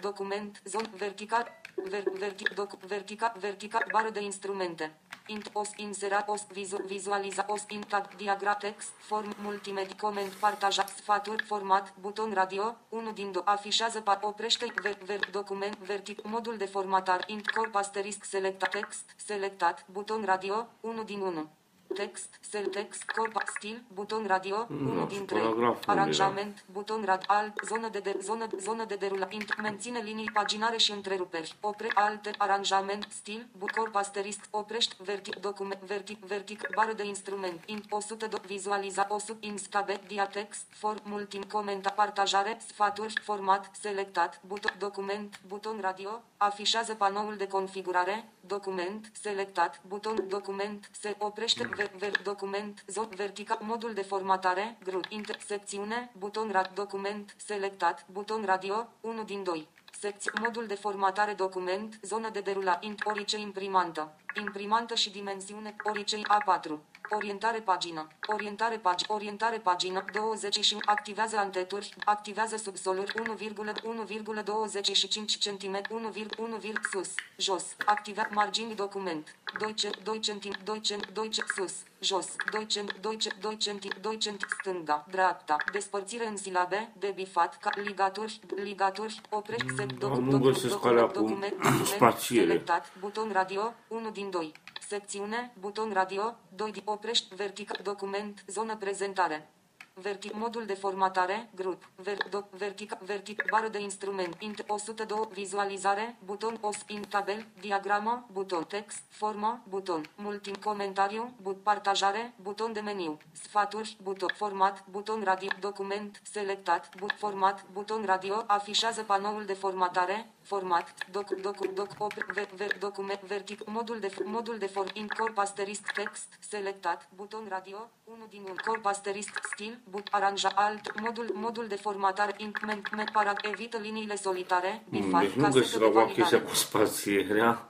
Document, 0.01 0.63
zon, 0.65 0.91
vertical, 0.97 1.61
ver, 1.75 2.03
vertic, 2.19 2.49
doc, 2.55 2.71
vertical, 2.87 3.33
vertical, 3.39 3.85
bară 3.93 4.11
de 4.11 4.23
instrumente. 4.23 4.99
Int, 5.31 5.51
os, 5.53 5.71
insera, 5.77 6.25
os, 6.27 6.43
vizu, 6.51 6.79
vizualiza, 6.93 7.45
os, 7.49 7.65
intab, 7.69 8.05
diagram, 8.17 8.57
text, 8.59 8.91
form, 9.09 9.31
multimedia, 9.39 9.95
coment, 9.97 10.33
partaja, 10.41 10.85
sfaturi, 10.87 11.45
format, 11.45 11.93
buton 12.01 12.33
radio, 12.33 12.75
1 12.89 13.13
din 13.13 13.33
2, 13.33 13.43
afișează, 13.45 14.01
pa, 14.01 14.19
oprește, 14.23 14.73
ver, 14.83 14.97
ver, 15.05 15.31
document, 15.31 15.77
vertic, 15.79 16.23
modul 16.23 16.57
de 16.57 16.67
formatare, 16.67 17.25
int, 17.27 17.51
corp, 17.51 17.75
asterisc, 17.75 18.25
selectat, 18.25 18.71
text, 18.71 19.15
selectat, 19.17 19.85
buton 19.87 20.25
radio, 20.25 20.67
1 20.81 21.03
din 21.03 21.21
1. 21.21 21.60
Text, 21.95 22.29
cel 22.51 22.67
text, 22.67 23.03
corp, 23.17 23.43
stil, 23.57 23.83
buton 23.95 24.27
radio, 24.27 24.67
Nu, 24.69 24.91
1 24.91 25.07
din 25.07 25.19
și 25.19 25.23
3. 25.25 25.41
paragraful 25.41 25.75
unde 25.75 25.91
era? 25.91 26.01
Aranjament, 26.01 26.65
buton 26.73 27.03
rad, 27.05 27.25
alt, 27.27 27.61
zonă 27.65 27.89
de, 27.89 27.99
de 27.99 28.19
zonă, 28.23 28.47
zonă 28.59 28.85
de 28.85 28.95
derulare, 28.95 29.35
int, 29.35 29.61
menține 29.61 29.99
linii 29.99 30.31
paginare 30.33 30.77
și 30.77 30.93
întreruperi. 30.93 31.57
Opre, 31.61 31.89
alte, 31.95 32.31
aranjament, 32.39 33.07
stil, 33.09 33.47
bu, 33.59 33.67
corp, 33.77 33.95
asterisc, 33.97 34.41
oprești, 34.51 34.97
vertic, 35.05 35.37
document, 35.37 35.81
vertic, 35.81 36.25
vertic, 36.25 36.69
bară 36.75 36.93
de 36.93 37.05
instrument, 37.05 37.63
int, 37.67 37.85
100, 37.89 38.27
do, 38.27 38.37
vizualiza, 38.47 39.07
100, 39.09 39.37
instabe, 39.41 40.01
diatext, 40.07 40.65
form, 40.69 41.01
multim, 41.05 41.43
comenta, 41.43 41.91
partajare, 41.91 42.61
sfaturi, 42.67 43.21
format, 43.23 43.71
selectat, 43.81 44.41
buton, 44.47 44.75
document, 44.79 45.41
buton 45.49 45.79
radio, 45.81 46.23
afișează 46.37 46.95
panoul 46.95 47.37
de 47.37 47.47
configurare, 47.47 48.29
document, 48.41 49.11
selectat, 49.21 49.81
buton, 49.87 50.25
document, 50.29 50.91
se 51.01 51.15
oprește, 51.19 51.69
ver, 51.81 51.91
ver, 51.99 52.23
document, 52.23 52.85
zon, 52.87 53.09
vertical, 53.17 53.59
modul 53.61 53.93
de 53.95 54.03
formatare, 54.03 54.79
grup, 54.85 55.05
intersecțiune, 55.09 56.11
buton, 56.19 56.51
rad, 56.51 56.71
document, 56.75 57.35
selectat, 57.37 58.07
buton 58.13 58.45
radio, 58.45 58.89
1 59.01 59.23
din 59.23 59.43
2. 59.43 59.69
Secție, 59.99 60.33
modul 60.41 60.67
de 60.67 60.75
formatare 60.75 61.33
document, 61.33 61.99
zonă 62.03 62.29
de 62.31 62.41
derula, 62.41 62.79
int, 62.81 63.01
orice 63.05 63.39
imprimantă, 63.39 64.17
imprimantă 64.35 64.95
și 64.95 65.11
dimensiune, 65.11 65.77
orice 65.83 66.17
A4. 66.17 66.71
Orientare 67.13 67.59
pagină. 67.59 68.07
Orientare 68.27 68.77
pagină. 68.77 69.13
Orientare 69.15 69.59
pagină. 69.59 70.05
21. 70.13 70.81
Activează 70.85 71.37
anteturi. 71.37 71.95
Activează 72.05 72.57
subsoluri. 72.57 73.13
1,1,25 73.13 75.39
cm. 75.41 75.81
1,1, 75.81 76.73
sus. 76.91 77.15
Jos. 77.37 77.65
Activea 77.85 78.29
margini 78.33 78.75
document. 78.75 79.35
2 79.59 79.75
cm. 79.75 79.91
2 80.03 80.19
cm. 80.21 80.51
2 80.65 80.81
cm. 80.81 81.01
2 81.13 81.29
cm. 81.29 81.45
Sus. 81.57 81.73
Jos. 82.01 82.27
2 82.51 82.67
cm. 82.67 83.01
2 83.01 83.17
cm. 83.17 83.35
2 83.41 83.57
cm. 83.57 83.79
2 84.01 84.17
cm. 84.19 84.37
Stânga. 84.59 85.07
Dreapta. 85.11 85.57
Despărțire 85.73 86.27
în 86.27 86.37
silabe. 86.37 86.93
De 86.99 87.13
bifat. 87.15 87.59
Ca 87.59 87.71
ligaturi. 87.75 88.41
Ligaturi. 88.57 89.21
Oprești. 89.31 89.75
Se, 89.77 89.87
doc, 89.99 90.17
nu 90.17 90.31
doc, 90.31 90.41
găsesc 90.41 90.73
doc, 90.73 90.85
alea 90.85 91.05
cu 91.07 91.13
document, 91.13 91.53
document, 91.63 91.87
spațiere. 91.87 92.47
selectat, 92.47 92.93
buton 93.01 93.31
radio, 93.33 93.73
1 93.89 94.11
din 94.21 94.31
2. 94.31 94.53
Secțiune, 94.89 95.53
buton 95.61 95.93
radio, 95.93 96.37
2 96.55 96.73
din 96.73 96.83
oprești, 96.85 97.35
vertical, 97.35 97.81
document, 97.83 98.45
zonă 98.47 98.77
prezentare. 98.77 99.49
Vertic, 99.95 100.33
modul 100.35 100.65
de 100.67 100.75
formatare, 100.75 101.51
grup, 101.55 101.89
ver, 101.95 102.17
doc, 102.31 102.51
vertic, 102.51 102.97
vertic, 103.05 103.45
bară 103.51 103.69
de 103.69 103.81
instrument, 103.81 104.37
int, 104.39 104.65
102, 104.67 105.29
vizualizare, 105.33 106.17
buton, 106.25 106.59
os, 106.61 106.77
in, 106.87 107.03
tabel, 107.09 107.47
diagramă, 107.61 108.27
buton, 108.33 108.65
text, 108.65 109.03
formă, 109.09 109.63
buton, 109.69 110.11
multim, 110.15 110.55
comentariu, 110.55 111.35
but, 111.43 111.63
partajare, 111.63 112.33
buton 112.43 112.73
de 112.73 112.81
meniu, 112.81 113.19
sfaturi, 113.33 113.97
buton, 114.03 114.29
format, 114.37 114.85
buton 114.91 115.23
radio, 115.23 115.51
document, 115.61 116.21
selectat, 116.23 116.89
but, 116.97 117.13
format, 117.13 117.65
buton 117.73 118.03
radio, 118.05 118.45
afișează 118.47 119.03
panoul 119.03 119.45
de 119.45 119.55
formatare, 119.55 120.31
format, 120.53 120.87
doc, 121.11 121.29
doc, 121.47 121.59
doc, 121.75 121.91
op, 121.99 122.13
ver, 122.35 122.49
ver, 122.57 122.77
document, 122.79 123.21
vertic, 123.27 123.59
modul 123.67 123.99
de, 124.01 124.11
modul 124.25 124.59
de 124.59 124.67
form, 124.67 124.89
in, 124.93 125.09
corp, 125.19 125.39
asterisc, 125.39 125.93
text, 125.93 126.29
selectat, 126.49 127.09
buton 127.17 127.45
radio, 127.49 127.91
1 128.05 128.27
din 128.31 128.43
1, 128.49 128.55
corp, 128.67 128.87
asterisc, 128.87 129.41
stil, 129.53 129.79
but, 129.91 130.07
aranja, 130.11 130.51
alt, 130.55 131.01
modul, 131.01 131.31
modul 131.35 131.67
de 131.67 131.77
formatare, 131.77 132.35
increment, 132.37 132.95
met, 132.97 133.11
para, 133.11 133.33
evită 133.43 133.77
liniile 133.77 134.17
solitare, 134.17 134.83
bifat, 134.91 135.21
Deci 135.21 135.33
nu 135.33 135.43
casete 135.43 135.59
găsesc 135.59 135.79
de 135.79 135.85
acum 135.85 136.07
chestia 136.07 136.25
validare. 136.25 136.43
cu 136.45 136.55
spatierea. 136.55 137.69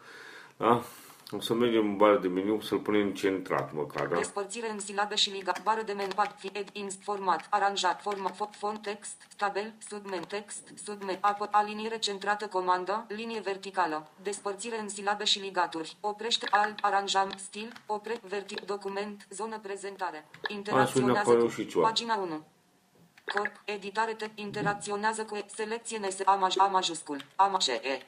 Da? 0.57 0.83
O 1.33 1.41
să 1.41 1.55
mergem 1.55 1.87
în 1.87 1.97
bară 1.97 2.19
de 2.19 2.29
meniu 2.29 2.61
să-l 2.61 2.79
punem 2.79 3.15
centrat 3.15 3.73
măcar, 3.73 4.07
da? 4.07 4.17
Despărțire 4.17 4.71
în 4.71 4.79
silabe 4.79 5.15
și 5.15 5.31
liga. 5.31 5.53
Bară 5.63 5.83
de 5.83 5.93
menu. 5.93 6.13
Pad. 6.15 6.35
Ed. 6.53 6.69
Inst. 6.73 7.03
Format. 7.03 7.47
Aranjat. 7.51 8.01
Format. 8.01 8.35
Fo- 8.35 8.59
Font. 8.59 8.83
Text. 8.83 9.23
Tabel. 9.37 9.73
Submen. 9.89 10.23
Text. 10.23 10.69
Submen. 10.85 11.19
Apă. 11.21 11.49
Aliniere 11.51 11.99
centrată. 11.99 12.47
Comandă. 12.47 13.05
Linie 13.09 13.41
verticală. 13.41 14.09
Despărțire 14.23 14.79
în 14.81 14.89
silabe 14.89 15.25
și 15.25 15.39
ligaturi. 15.39 15.97
Oprește. 16.01 16.47
Alt. 16.51 16.79
Aranjam. 16.81 17.31
Stil. 17.37 17.73
Opre. 17.87 18.21
Vertic. 18.23 18.61
Document. 18.65 19.27
Zonă 19.31 19.59
prezentare. 19.59 20.29
Interacționează 20.49 21.19
apare 21.19 21.39
cu. 21.39 21.49
și 21.49 21.67
ceva. 21.67 21.87
Pagina 21.87 22.17
1. 22.17 22.45
Corp. 23.35 23.53
Editare. 23.65 24.13
Te. 24.15 24.29
Interacționează 24.35 25.25
cu. 25.25 25.39
Selecție. 25.55 25.99
NS. 25.99 26.17
A, 26.25 26.35
maj, 26.35 26.55
A 26.59 26.65
majuscul. 26.67 27.25
A 27.37 27.57
ma- 27.59 27.83
E. 27.83 28.03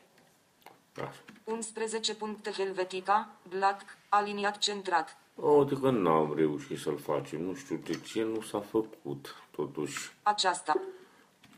Așa. 0.96 1.12
11 1.44 2.14
puncte 2.14 2.50
Helvetica. 2.50 3.28
Black. 3.48 3.82
Aliniat 4.08 4.58
centrat. 4.58 5.16
O, 5.36 5.64
de 5.64 5.74
că 5.80 5.90
n-am 5.90 6.34
reușit 6.34 6.78
să-l 6.78 6.98
facem. 6.98 7.42
Nu 7.42 7.54
știu 7.54 7.76
de 7.76 8.00
ce 8.00 8.22
nu 8.22 8.40
s-a 8.40 8.60
făcut, 8.60 9.34
totuși. 9.50 10.12
Aceasta. 10.22 10.80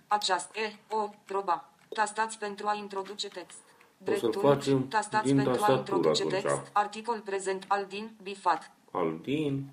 Aceasta. 0.07 0.61
E. 0.61 0.95
O. 0.95 1.11
Proba. 1.25 1.69
Tastați 1.89 2.39
pentru 2.39 2.67
a 2.67 2.75
introduce 2.75 3.29
text. 3.29 3.59
O 3.59 4.15
să-l 4.15 4.31
Dreptul. 4.31 4.41
facem 4.41 4.89
Tastați 4.89 5.25
din 5.27 5.35
pentru 5.37 5.53
a 5.53 5.57
tastatură 5.57 5.97
introduce 5.97 6.23
atunci. 6.23 6.43
text. 6.43 6.71
Articol 6.73 7.21
prezent. 7.21 7.65
Aldin. 7.69 8.17
Bifat. 8.23 8.71
Aldin. 8.91 9.71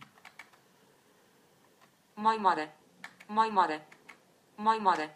Mai 2.13 2.37
mare. 2.39 2.77
Mai 3.27 3.49
mare. 3.51 3.87
Mai 4.55 4.77
mare. 4.81 5.15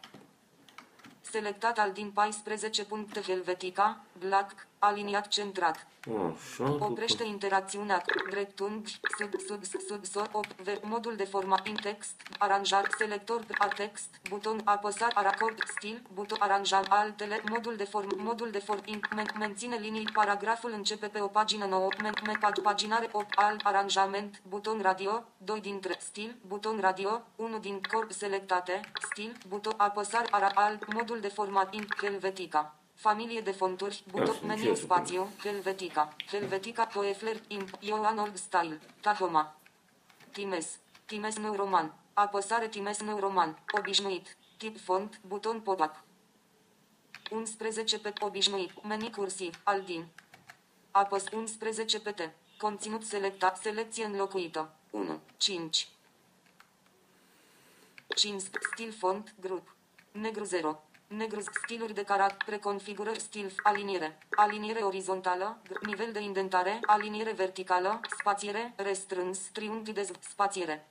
Selectat 1.21 1.77
Aldin 1.79 2.11
14 2.11 2.85
puncte 2.85 3.21
Helvetica. 3.21 4.03
Black. 4.19 4.67
Aliniat 4.85 5.27
centrat. 5.27 5.87
Așa, 6.05 6.77
Oprește 6.79 7.23
interacțiunea 7.23 7.97
cu 7.97 8.29
dreptunghi, 8.29 8.99
sub, 9.17 9.39
sub, 9.47 9.63
sub, 9.63 10.05
sub, 10.05 10.29
op, 10.31 10.45
ver, 10.45 10.79
modul 10.81 11.15
de 11.15 11.23
format 11.23 11.67
in 11.67 11.75
text, 11.75 12.21
aranjat, 12.37 12.87
selector 12.97 13.45
a 13.57 13.67
text, 13.67 14.09
buton 14.29 14.61
apăsat, 14.63 15.11
aracord, 15.13 15.63
stil, 15.77 16.01
buton 16.13 16.37
aranjat, 16.41 16.85
altele, 16.89 17.41
modul 17.49 17.75
de 17.75 17.83
form, 17.83 18.09
modul 18.17 18.49
de 18.51 18.59
form, 18.59 18.81
in, 18.85 18.99
men, 19.15 19.25
menține 19.39 19.75
linii, 19.75 20.09
paragraful 20.13 20.71
începe 20.71 21.07
pe 21.07 21.21
o 21.21 21.27
pagină 21.27 21.65
nouă, 21.65 21.89
men, 22.01 22.13
men, 22.25 22.37
pag, 22.39 22.61
paginare, 22.61 23.09
op, 23.11 23.27
alt, 23.35 23.61
aranjament, 23.63 24.41
buton 24.49 24.81
radio, 24.81 25.23
2 25.37 25.61
dintre, 25.61 25.95
stil, 25.99 26.35
buton 26.47 26.79
radio, 26.79 27.21
1 27.35 27.57
din 27.57 27.81
corp 27.91 28.11
selectate, 28.11 28.81
stil, 29.11 29.37
buton 29.47 29.73
apăsare, 29.77 30.27
ara, 30.31 30.51
alt, 30.53 30.93
modul 30.93 31.19
de 31.19 31.27
format 31.27 31.73
in, 31.73 31.87
helvetica. 32.01 32.75
Familie 32.95 33.41
de 33.41 33.51
fonturi, 33.51 34.03
Ia, 34.05 34.11
buton, 34.11 34.35
sunt 34.35 34.47
meniu 34.47 34.73
ce 34.73 34.81
spațiu, 34.81 35.29
Helvetica, 35.43 36.15
Helvetica 36.27 36.85
Toefler, 36.85 37.41
Imp, 37.47 37.69
Ioan 37.79 38.17
Org 38.17 38.35
Style, 38.35 38.79
Tahoma, 39.01 39.55
Times, 40.31 40.79
Times 41.05 41.37
Neuroman, 41.37 41.93
apăsare 42.13 42.67
Times 42.67 42.99
Neuroman, 43.01 43.59
obișnuit, 43.77 44.37
tip 44.57 44.79
font, 44.79 45.19
buton 45.27 45.59
pop-up. 45.59 46.03
11 47.31 47.99
pe 47.99 48.13
obișnuit, 48.19 48.83
meni 48.83 49.11
cursiv, 49.11 49.61
Aldin. 49.63 50.07
Apăs 50.91 51.23
11 51.33 51.99
pe 51.99 52.11
T. 52.11 52.31
Conținut 52.57 53.03
selectat, 53.03 53.57
selecție 53.57 54.05
înlocuită. 54.05 54.73
1, 54.89 55.19
5. 55.37 55.87
5. 58.15 58.41
Stil 58.71 58.91
font, 58.91 59.35
grup. 59.39 59.75
Negru 60.11 60.43
0. 60.43 60.83
Negru 61.17 61.41
stiluri 61.41 61.93
de 61.93 62.03
caracter, 62.03 62.45
preconfigurări 62.45 63.19
stil, 63.19 63.51
aliniere, 63.63 64.17
aliniere 64.29 64.79
orizontală, 64.79 65.57
gr- 65.67 65.85
nivel 65.85 66.11
de 66.11 66.19
indentare, 66.19 66.79
aliniere 66.85 67.31
verticală, 67.31 67.99
spațiere, 68.19 68.73
restrâns, 68.75 69.39
triunghi 69.51 69.91
de 69.91 70.01
z- 70.01 70.19
spațiere. 70.29 70.87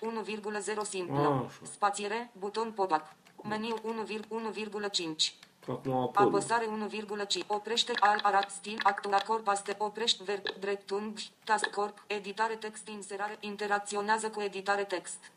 1,0 0.00 0.82
simplă, 0.82 1.44
Așa. 1.46 1.70
spațiere, 1.72 2.30
buton 2.38 2.72
pop-up. 2.72 3.14
Meniu 3.42 3.76
1,1,5. 3.82 5.34
Acum 5.68 5.92
a 5.92 6.00
apărut. 6.00 6.34
Apăsare 6.34 6.66
1,5. 6.66 7.44
Oprește 7.46 7.92
al 8.00 8.18
arat 8.22 8.50
stil 8.50 8.78
actul 8.82 9.16
corp 9.26 9.48
aste 9.48 9.74
oprește 9.78 10.22
ver 10.24 10.42
dreptunghi 10.60 11.30
task 11.44 11.70
corp 11.70 12.02
editare 12.06 12.54
text 12.54 12.88
inserare 12.88 13.36
interacționează 13.40 14.30
cu 14.30 14.40
editare 14.40 14.84
text. 14.84 15.31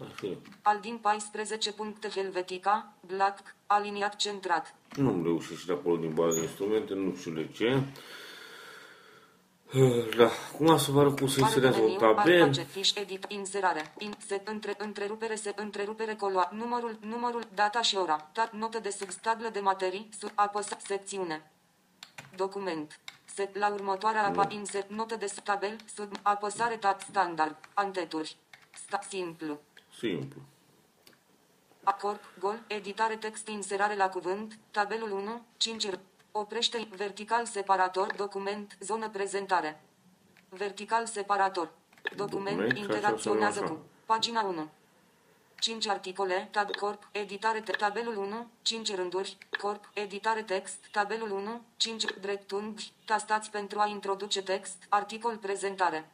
Așa 0.00 0.26
e. 0.26 0.36
Aldin 0.62 0.96
14 0.96 1.72
puncte 1.72 2.08
Helvetica, 2.08 2.92
Black, 3.06 3.54
aliniat 3.66 4.16
centrat. 4.16 4.74
Nu-mi 4.96 5.22
reușește 5.22 5.64
de 5.66 5.72
acolo 5.72 5.96
din 5.96 6.14
baza 6.14 6.36
de 6.36 6.42
instrumente, 6.42 6.94
nu 6.94 7.14
știu 7.16 7.32
de 7.32 7.48
ce. 7.54 7.82
Da, 10.16 10.30
cum 10.56 10.78
să 10.78 10.90
vă 10.90 11.00
arăt 11.00 11.18
cum 11.18 11.28
se 11.28 11.40
inserează 11.40 11.80
un 11.80 11.96
tabel? 11.96 12.46
Pace, 12.46 12.62
fiș, 12.62 12.94
edit, 12.94 13.24
inserare, 13.28 13.94
in, 13.98 14.12
se, 14.26 14.40
între, 14.44 14.74
întrerupere, 14.78 15.34
se, 15.34 15.52
întrerupere, 15.56 16.14
coloa, 16.14 16.50
numărul, 16.52 16.98
numărul, 17.00 17.42
data 17.54 17.82
și 17.82 17.96
ora, 17.96 18.16
tat, 18.16 18.52
notă 18.52 18.78
de 18.78 18.90
substabilă 18.90 19.48
de 19.48 19.60
materii, 19.60 20.08
sub, 20.18 20.30
apăsa, 20.34 20.76
secțiune, 20.86 21.50
document, 22.36 23.00
set, 23.24 23.58
la 23.58 23.68
următoarea 23.72 24.26
apa, 24.26 24.46
insert, 24.48 24.90
notă 24.90 25.16
de 25.16 25.26
sub- 25.26 25.44
tabel, 25.44 25.76
sub, 25.94 26.12
apăsare, 26.22 26.76
tab, 26.76 27.00
standard, 27.00 27.56
anteturi, 27.74 28.36
sta, 28.86 29.00
simplu, 29.08 29.60
Simplu. 30.00 30.40
Acord, 31.82 32.20
gol, 32.38 32.58
editare 32.66 33.16
text, 33.16 33.48
inserare 33.48 33.94
la 33.96 34.08
cuvânt, 34.08 34.58
tabelul 34.70 35.10
1, 35.10 35.42
5, 35.56 35.88
r- 35.90 35.98
oprește, 36.32 36.88
vertical 36.96 37.46
separator, 37.46 38.14
document, 38.14 38.76
zonă 38.80 39.08
prezentare. 39.08 39.80
Vertical 40.48 41.06
separator. 41.06 41.70
Document, 42.16 42.56
Document, 42.56 42.76
și 42.76 42.82
așa 42.84 42.94
interacționează 42.94 43.58
să-l 43.58 43.66
cu. 43.68 43.72
așa. 43.72 43.82
Pagina 44.06 44.42
1. 44.42 44.68
5 45.58 45.86
articole, 45.88 46.48
tab 46.50 46.70
corp, 46.76 47.08
editare 47.12 47.60
te- 47.60 47.72
tabelul 47.72 48.16
1, 48.16 48.46
5 48.62 48.94
rânduri, 48.94 49.36
corp, 49.60 49.90
editare 49.94 50.42
text, 50.42 50.78
tabelul 50.92 51.30
1, 51.30 51.62
5 51.76 52.04
dreptunghi, 52.20 52.92
tastați 53.04 53.50
pentru 53.50 53.78
a 53.80 53.86
introduce 53.86 54.42
text, 54.42 54.76
articol 54.88 55.36
prezentare. 55.36 56.10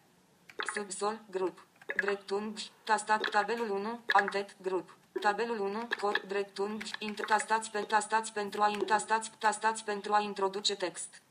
Subsol, 0.75 1.21
grup. 1.31 1.66
Dreptunghi, 1.95 2.71
tastat, 2.85 3.29
tabelul 3.31 3.71
1, 3.71 4.01
antet, 4.13 4.57
grup. 4.63 4.97
Tabelul 5.21 5.61
1, 5.61 5.89
corp, 6.01 6.23
dreptunghi, 6.23 6.91
int, 6.99 7.27
tastați, 7.27 7.71
pe, 7.71 7.79
tastați 7.81 8.33
pentru 8.33 8.63
a, 8.63 8.69
in- 8.69 8.87
tastați, 8.87 9.31
tastați 9.39 9.85
pentru 9.85 10.13
a 10.13 10.21
introduce 10.21 10.77
text. 10.77 11.23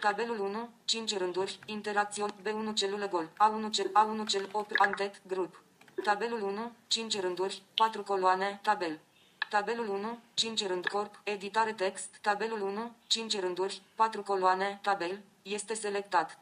Tabelul 0.00 0.40
1, 0.40 0.70
5 0.84 1.16
rânduri, 1.16 1.58
interacțiuni, 1.66 2.34
B1 2.42 2.74
celulă 2.74 3.08
gol, 3.08 3.28
A1 3.28 3.70
cel, 3.70 3.86
A1 3.90 4.26
cel, 4.26 4.48
op, 4.52 4.70
antet, 4.76 5.20
grup. 5.26 5.62
Tabelul 6.04 6.42
1, 6.42 6.72
5 6.86 7.20
rânduri, 7.20 7.62
4 7.74 8.02
coloane, 8.02 8.58
tabel. 8.62 8.98
Tabelul 9.50 9.88
1, 9.88 10.18
5 10.34 10.66
rând 10.66 10.86
corp, 10.86 11.20
editare 11.24 11.72
text, 11.72 12.18
tabelul 12.20 12.60
1, 12.60 12.94
5 13.06 13.40
rânduri, 13.40 13.82
4 13.94 14.22
coloane, 14.22 14.78
tabel, 14.82 15.20
este 15.42 15.74
selectat. 15.74 16.38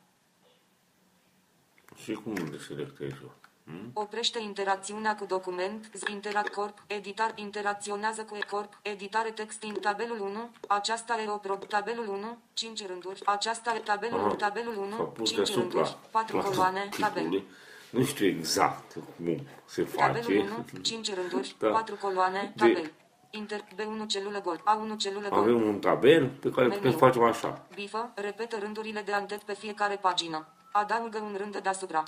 Și 1.95 2.13
cum 2.13 2.35
le 2.35 2.59
selectez 2.59 3.11
eu? 3.23 3.35
Hmm? 3.71 3.91
Oprește 3.95 4.41
interacțiunea 4.43 5.15
cu 5.17 5.25
document, 5.25 5.91
z- 5.97 6.11
interact 6.11 6.53
corp, 6.55 6.83
editar, 6.87 7.33
interacționează 7.35 8.23
cu 8.23 8.37
e-corp, 8.37 8.79
editare 8.83 9.31
text 9.31 9.63
în 9.63 9.75
tabelul 9.81 10.21
1, 10.21 10.51
aceasta 10.69 11.21
e 11.21 11.29
o 11.31 11.37
pro, 11.37 11.55
tabelul 11.55 12.09
1, 12.09 12.39
5 12.55 12.87
rânduri, 12.87 13.21
aceasta 13.25 13.75
e 13.75 13.79
tabelul, 13.79 14.19
Aha, 14.25 14.35
tabelul 14.35 14.75
S-a 14.75 14.81
1, 14.81 14.97
pus 15.07 15.29
5 15.29 15.37
deasupra 15.37 15.61
rânduri, 15.61 15.97
4 16.11 16.37
la 16.37 16.43
coloane, 16.43 16.89
tabel. 17.01 17.23
titlului. 17.23 17.47
Nu 17.91 18.05
știu 18.05 18.27
exact 18.27 18.93
cum 19.17 19.47
se 19.65 19.83
Tabelul 19.83 20.23
face. 20.23 20.39
1, 20.75 20.81
5 20.83 21.15
rânduri, 21.15 21.55
Da. 21.59 21.69
4 21.69 21.95
coloane, 21.97 22.53
De- 22.57 22.67
tabel. 22.67 22.93
Inter, 23.31 23.61
B1 23.75 24.07
celulă 24.07 24.41
gol, 24.41 24.57
A1 24.65 24.97
celulă 24.97 25.29
gol. 25.29 25.39
Avem 25.39 25.63
un 25.63 25.79
tabel 25.79 26.29
pe 26.29 26.51
care 26.51 26.67
putem 26.67 26.81
să 26.81 26.85
Meniu. 26.87 26.99
facem 26.99 27.23
așa. 27.23 27.67
Bifă, 27.75 28.11
repetă 28.15 28.57
rândurile 28.61 29.01
de 29.03 29.13
antet 29.13 29.43
pe 29.43 29.55
fiecare 29.55 29.97
pagină. 29.97 30.47
Adaugă 30.73 31.19
un 31.19 31.35
rând 31.37 31.57
deasupra. 31.59 32.03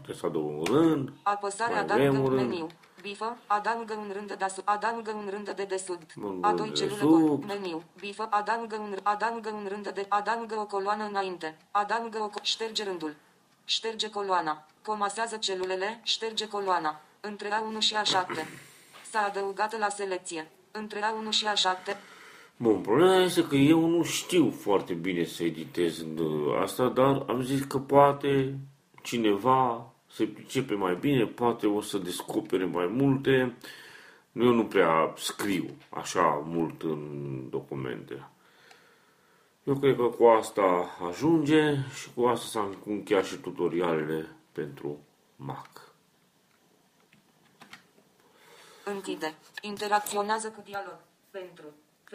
Putem 0.00 0.14
să 0.14 0.26
adăugăm 0.26 0.56
un 0.58 0.64
rând. 0.64 1.12
Apăsare 1.22 1.72
Mai 1.72 1.80
adaugă 1.82 2.02
avem 2.06 2.20
un 2.20 2.28
rând. 2.28 2.40
meniu. 2.48 2.66
Bifă, 3.02 3.36
adaugă 3.46 3.94
un 3.94 4.10
rând 4.12 4.26
de 4.28 4.34
deasupra. 4.34 4.72
Adaugă 4.72 5.10
un 5.12 5.28
rând 5.30 5.50
de 5.50 5.64
desubt. 5.64 6.10
Un 6.22 6.38
A 6.40 6.46
rând 6.48 6.58
doi 6.60 6.68
de 6.68 6.74
celulă 6.74 6.94
desubt. 6.94 7.46
gol. 7.46 7.56
Meniu. 7.56 7.82
Bifă, 8.00 8.26
adaugă 8.30 8.76
un, 8.76 8.96
adaugă 9.02 9.50
un 9.54 9.66
rând 9.68 9.88
de, 9.88 10.06
adaugă 10.08 10.58
o 10.58 10.66
coloană 10.66 11.04
înainte. 11.08 11.56
Adaugă 11.70 12.18
o, 12.18 12.28
co- 12.30 12.42
șterge 12.42 12.84
rândul. 12.84 13.14
Șterge 13.64 14.10
coloana. 14.10 14.66
Comasează 14.84 15.36
celulele, 15.36 16.00
șterge 16.02 16.48
coloana. 16.48 17.00
Între 17.20 17.48
A1 17.48 17.78
și 17.78 17.94
A7. 17.94 18.44
S-a 19.10 19.20
adăugat 19.28 19.78
la 19.78 19.88
selecție. 19.88 20.50
Între 20.70 20.98
A1 21.00 21.28
și 21.30 21.46
A7. 21.46 21.96
Bun, 22.56 22.80
problema 22.80 23.16
este 23.16 23.46
că 23.46 23.54
eu 23.56 23.86
nu 23.86 24.02
știu 24.02 24.50
foarte 24.50 24.92
bine 24.92 25.24
să 25.24 25.42
editez 25.44 26.00
în 26.00 26.18
uh, 26.18 26.58
asta, 26.62 26.88
dar 26.88 27.24
am 27.28 27.42
zis 27.42 27.64
că 27.64 27.78
poate 27.78 28.58
cineva 29.02 29.89
se 30.12 30.26
pricepe 30.26 30.74
mai 30.74 30.96
bine, 30.96 31.26
poate 31.26 31.66
o 31.66 31.80
să 31.80 31.98
descopere 31.98 32.64
mai 32.64 32.86
multe. 32.86 33.56
Eu 34.32 34.52
nu 34.52 34.66
prea 34.66 35.12
scriu 35.16 35.76
așa 35.88 36.42
mult 36.44 36.82
în 36.82 37.50
documente. 37.50 38.28
Eu 39.64 39.78
cred 39.78 39.96
că 39.96 40.02
cu 40.02 40.24
asta 40.24 40.96
ajunge 41.08 41.74
și 41.94 42.10
cu 42.14 42.24
asta 42.24 42.46
s-au 42.46 42.76
încheiat 42.84 43.24
și 43.24 43.36
tutorialele 43.36 44.36
pentru 44.52 44.98
Mac. 45.36 45.92
Închide. 48.84 49.34
Interacționează 49.60 50.50
cu 50.50 50.62
dialog. 50.64 50.98
Pentru. 51.30 51.64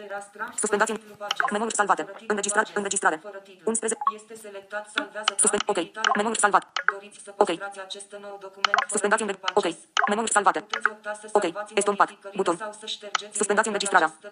Fereastra. 0.00 0.44
Suspendați 0.62 0.90
în- 0.90 1.00
menuri 1.56 1.74
salvate. 1.80 2.02
Fără 2.02 2.12
titlu, 2.18 2.26
Înregistrare. 2.34 2.64
pagina. 2.66 2.78
Înregistrare. 2.82 3.16
Fără 3.28 3.38
titlu. 3.48 3.64
11. 3.70 3.98
Este 4.18 4.34
selectat, 4.46 4.84
salvează 4.96 5.32
Suspend. 5.42 5.62
ca 5.62 5.70
Ok. 5.72 5.76
editare. 5.84 6.10
Menuri 6.20 6.38
salvat. 6.44 6.64
Doriți 6.92 7.18
să 7.24 7.30
Ok. 7.42 7.46
păstrați 7.50 7.80
acest 7.88 8.08
nou 8.26 8.34
document 8.46 8.76
fără 8.80 8.90
Suspendați 8.94 9.22
titlu, 9.22 9.36
înre- 9.40 9.52
Ok. 9.58 9.62
pages. 9.66 9.78
Menuri 10.12 10.30
salvate. 10.36 10.60
Puteți 10.60 10.88
opta 10.94 11.12
să 11.20 11.26
Ok. 11.38 11.42
salvați 11.42 11.72
Estompat. 11.80 12.06
modificările 12.08 12.38
Buton. 12.40 12.56
sau 12.64 12.72
să 12.82 12.86
ștergeți 12.96 13.34
Suspendați 13.40 13.68
imediat 13.68 13.72
înregistrarea. 13.72 14.08
acest 14.10 14.26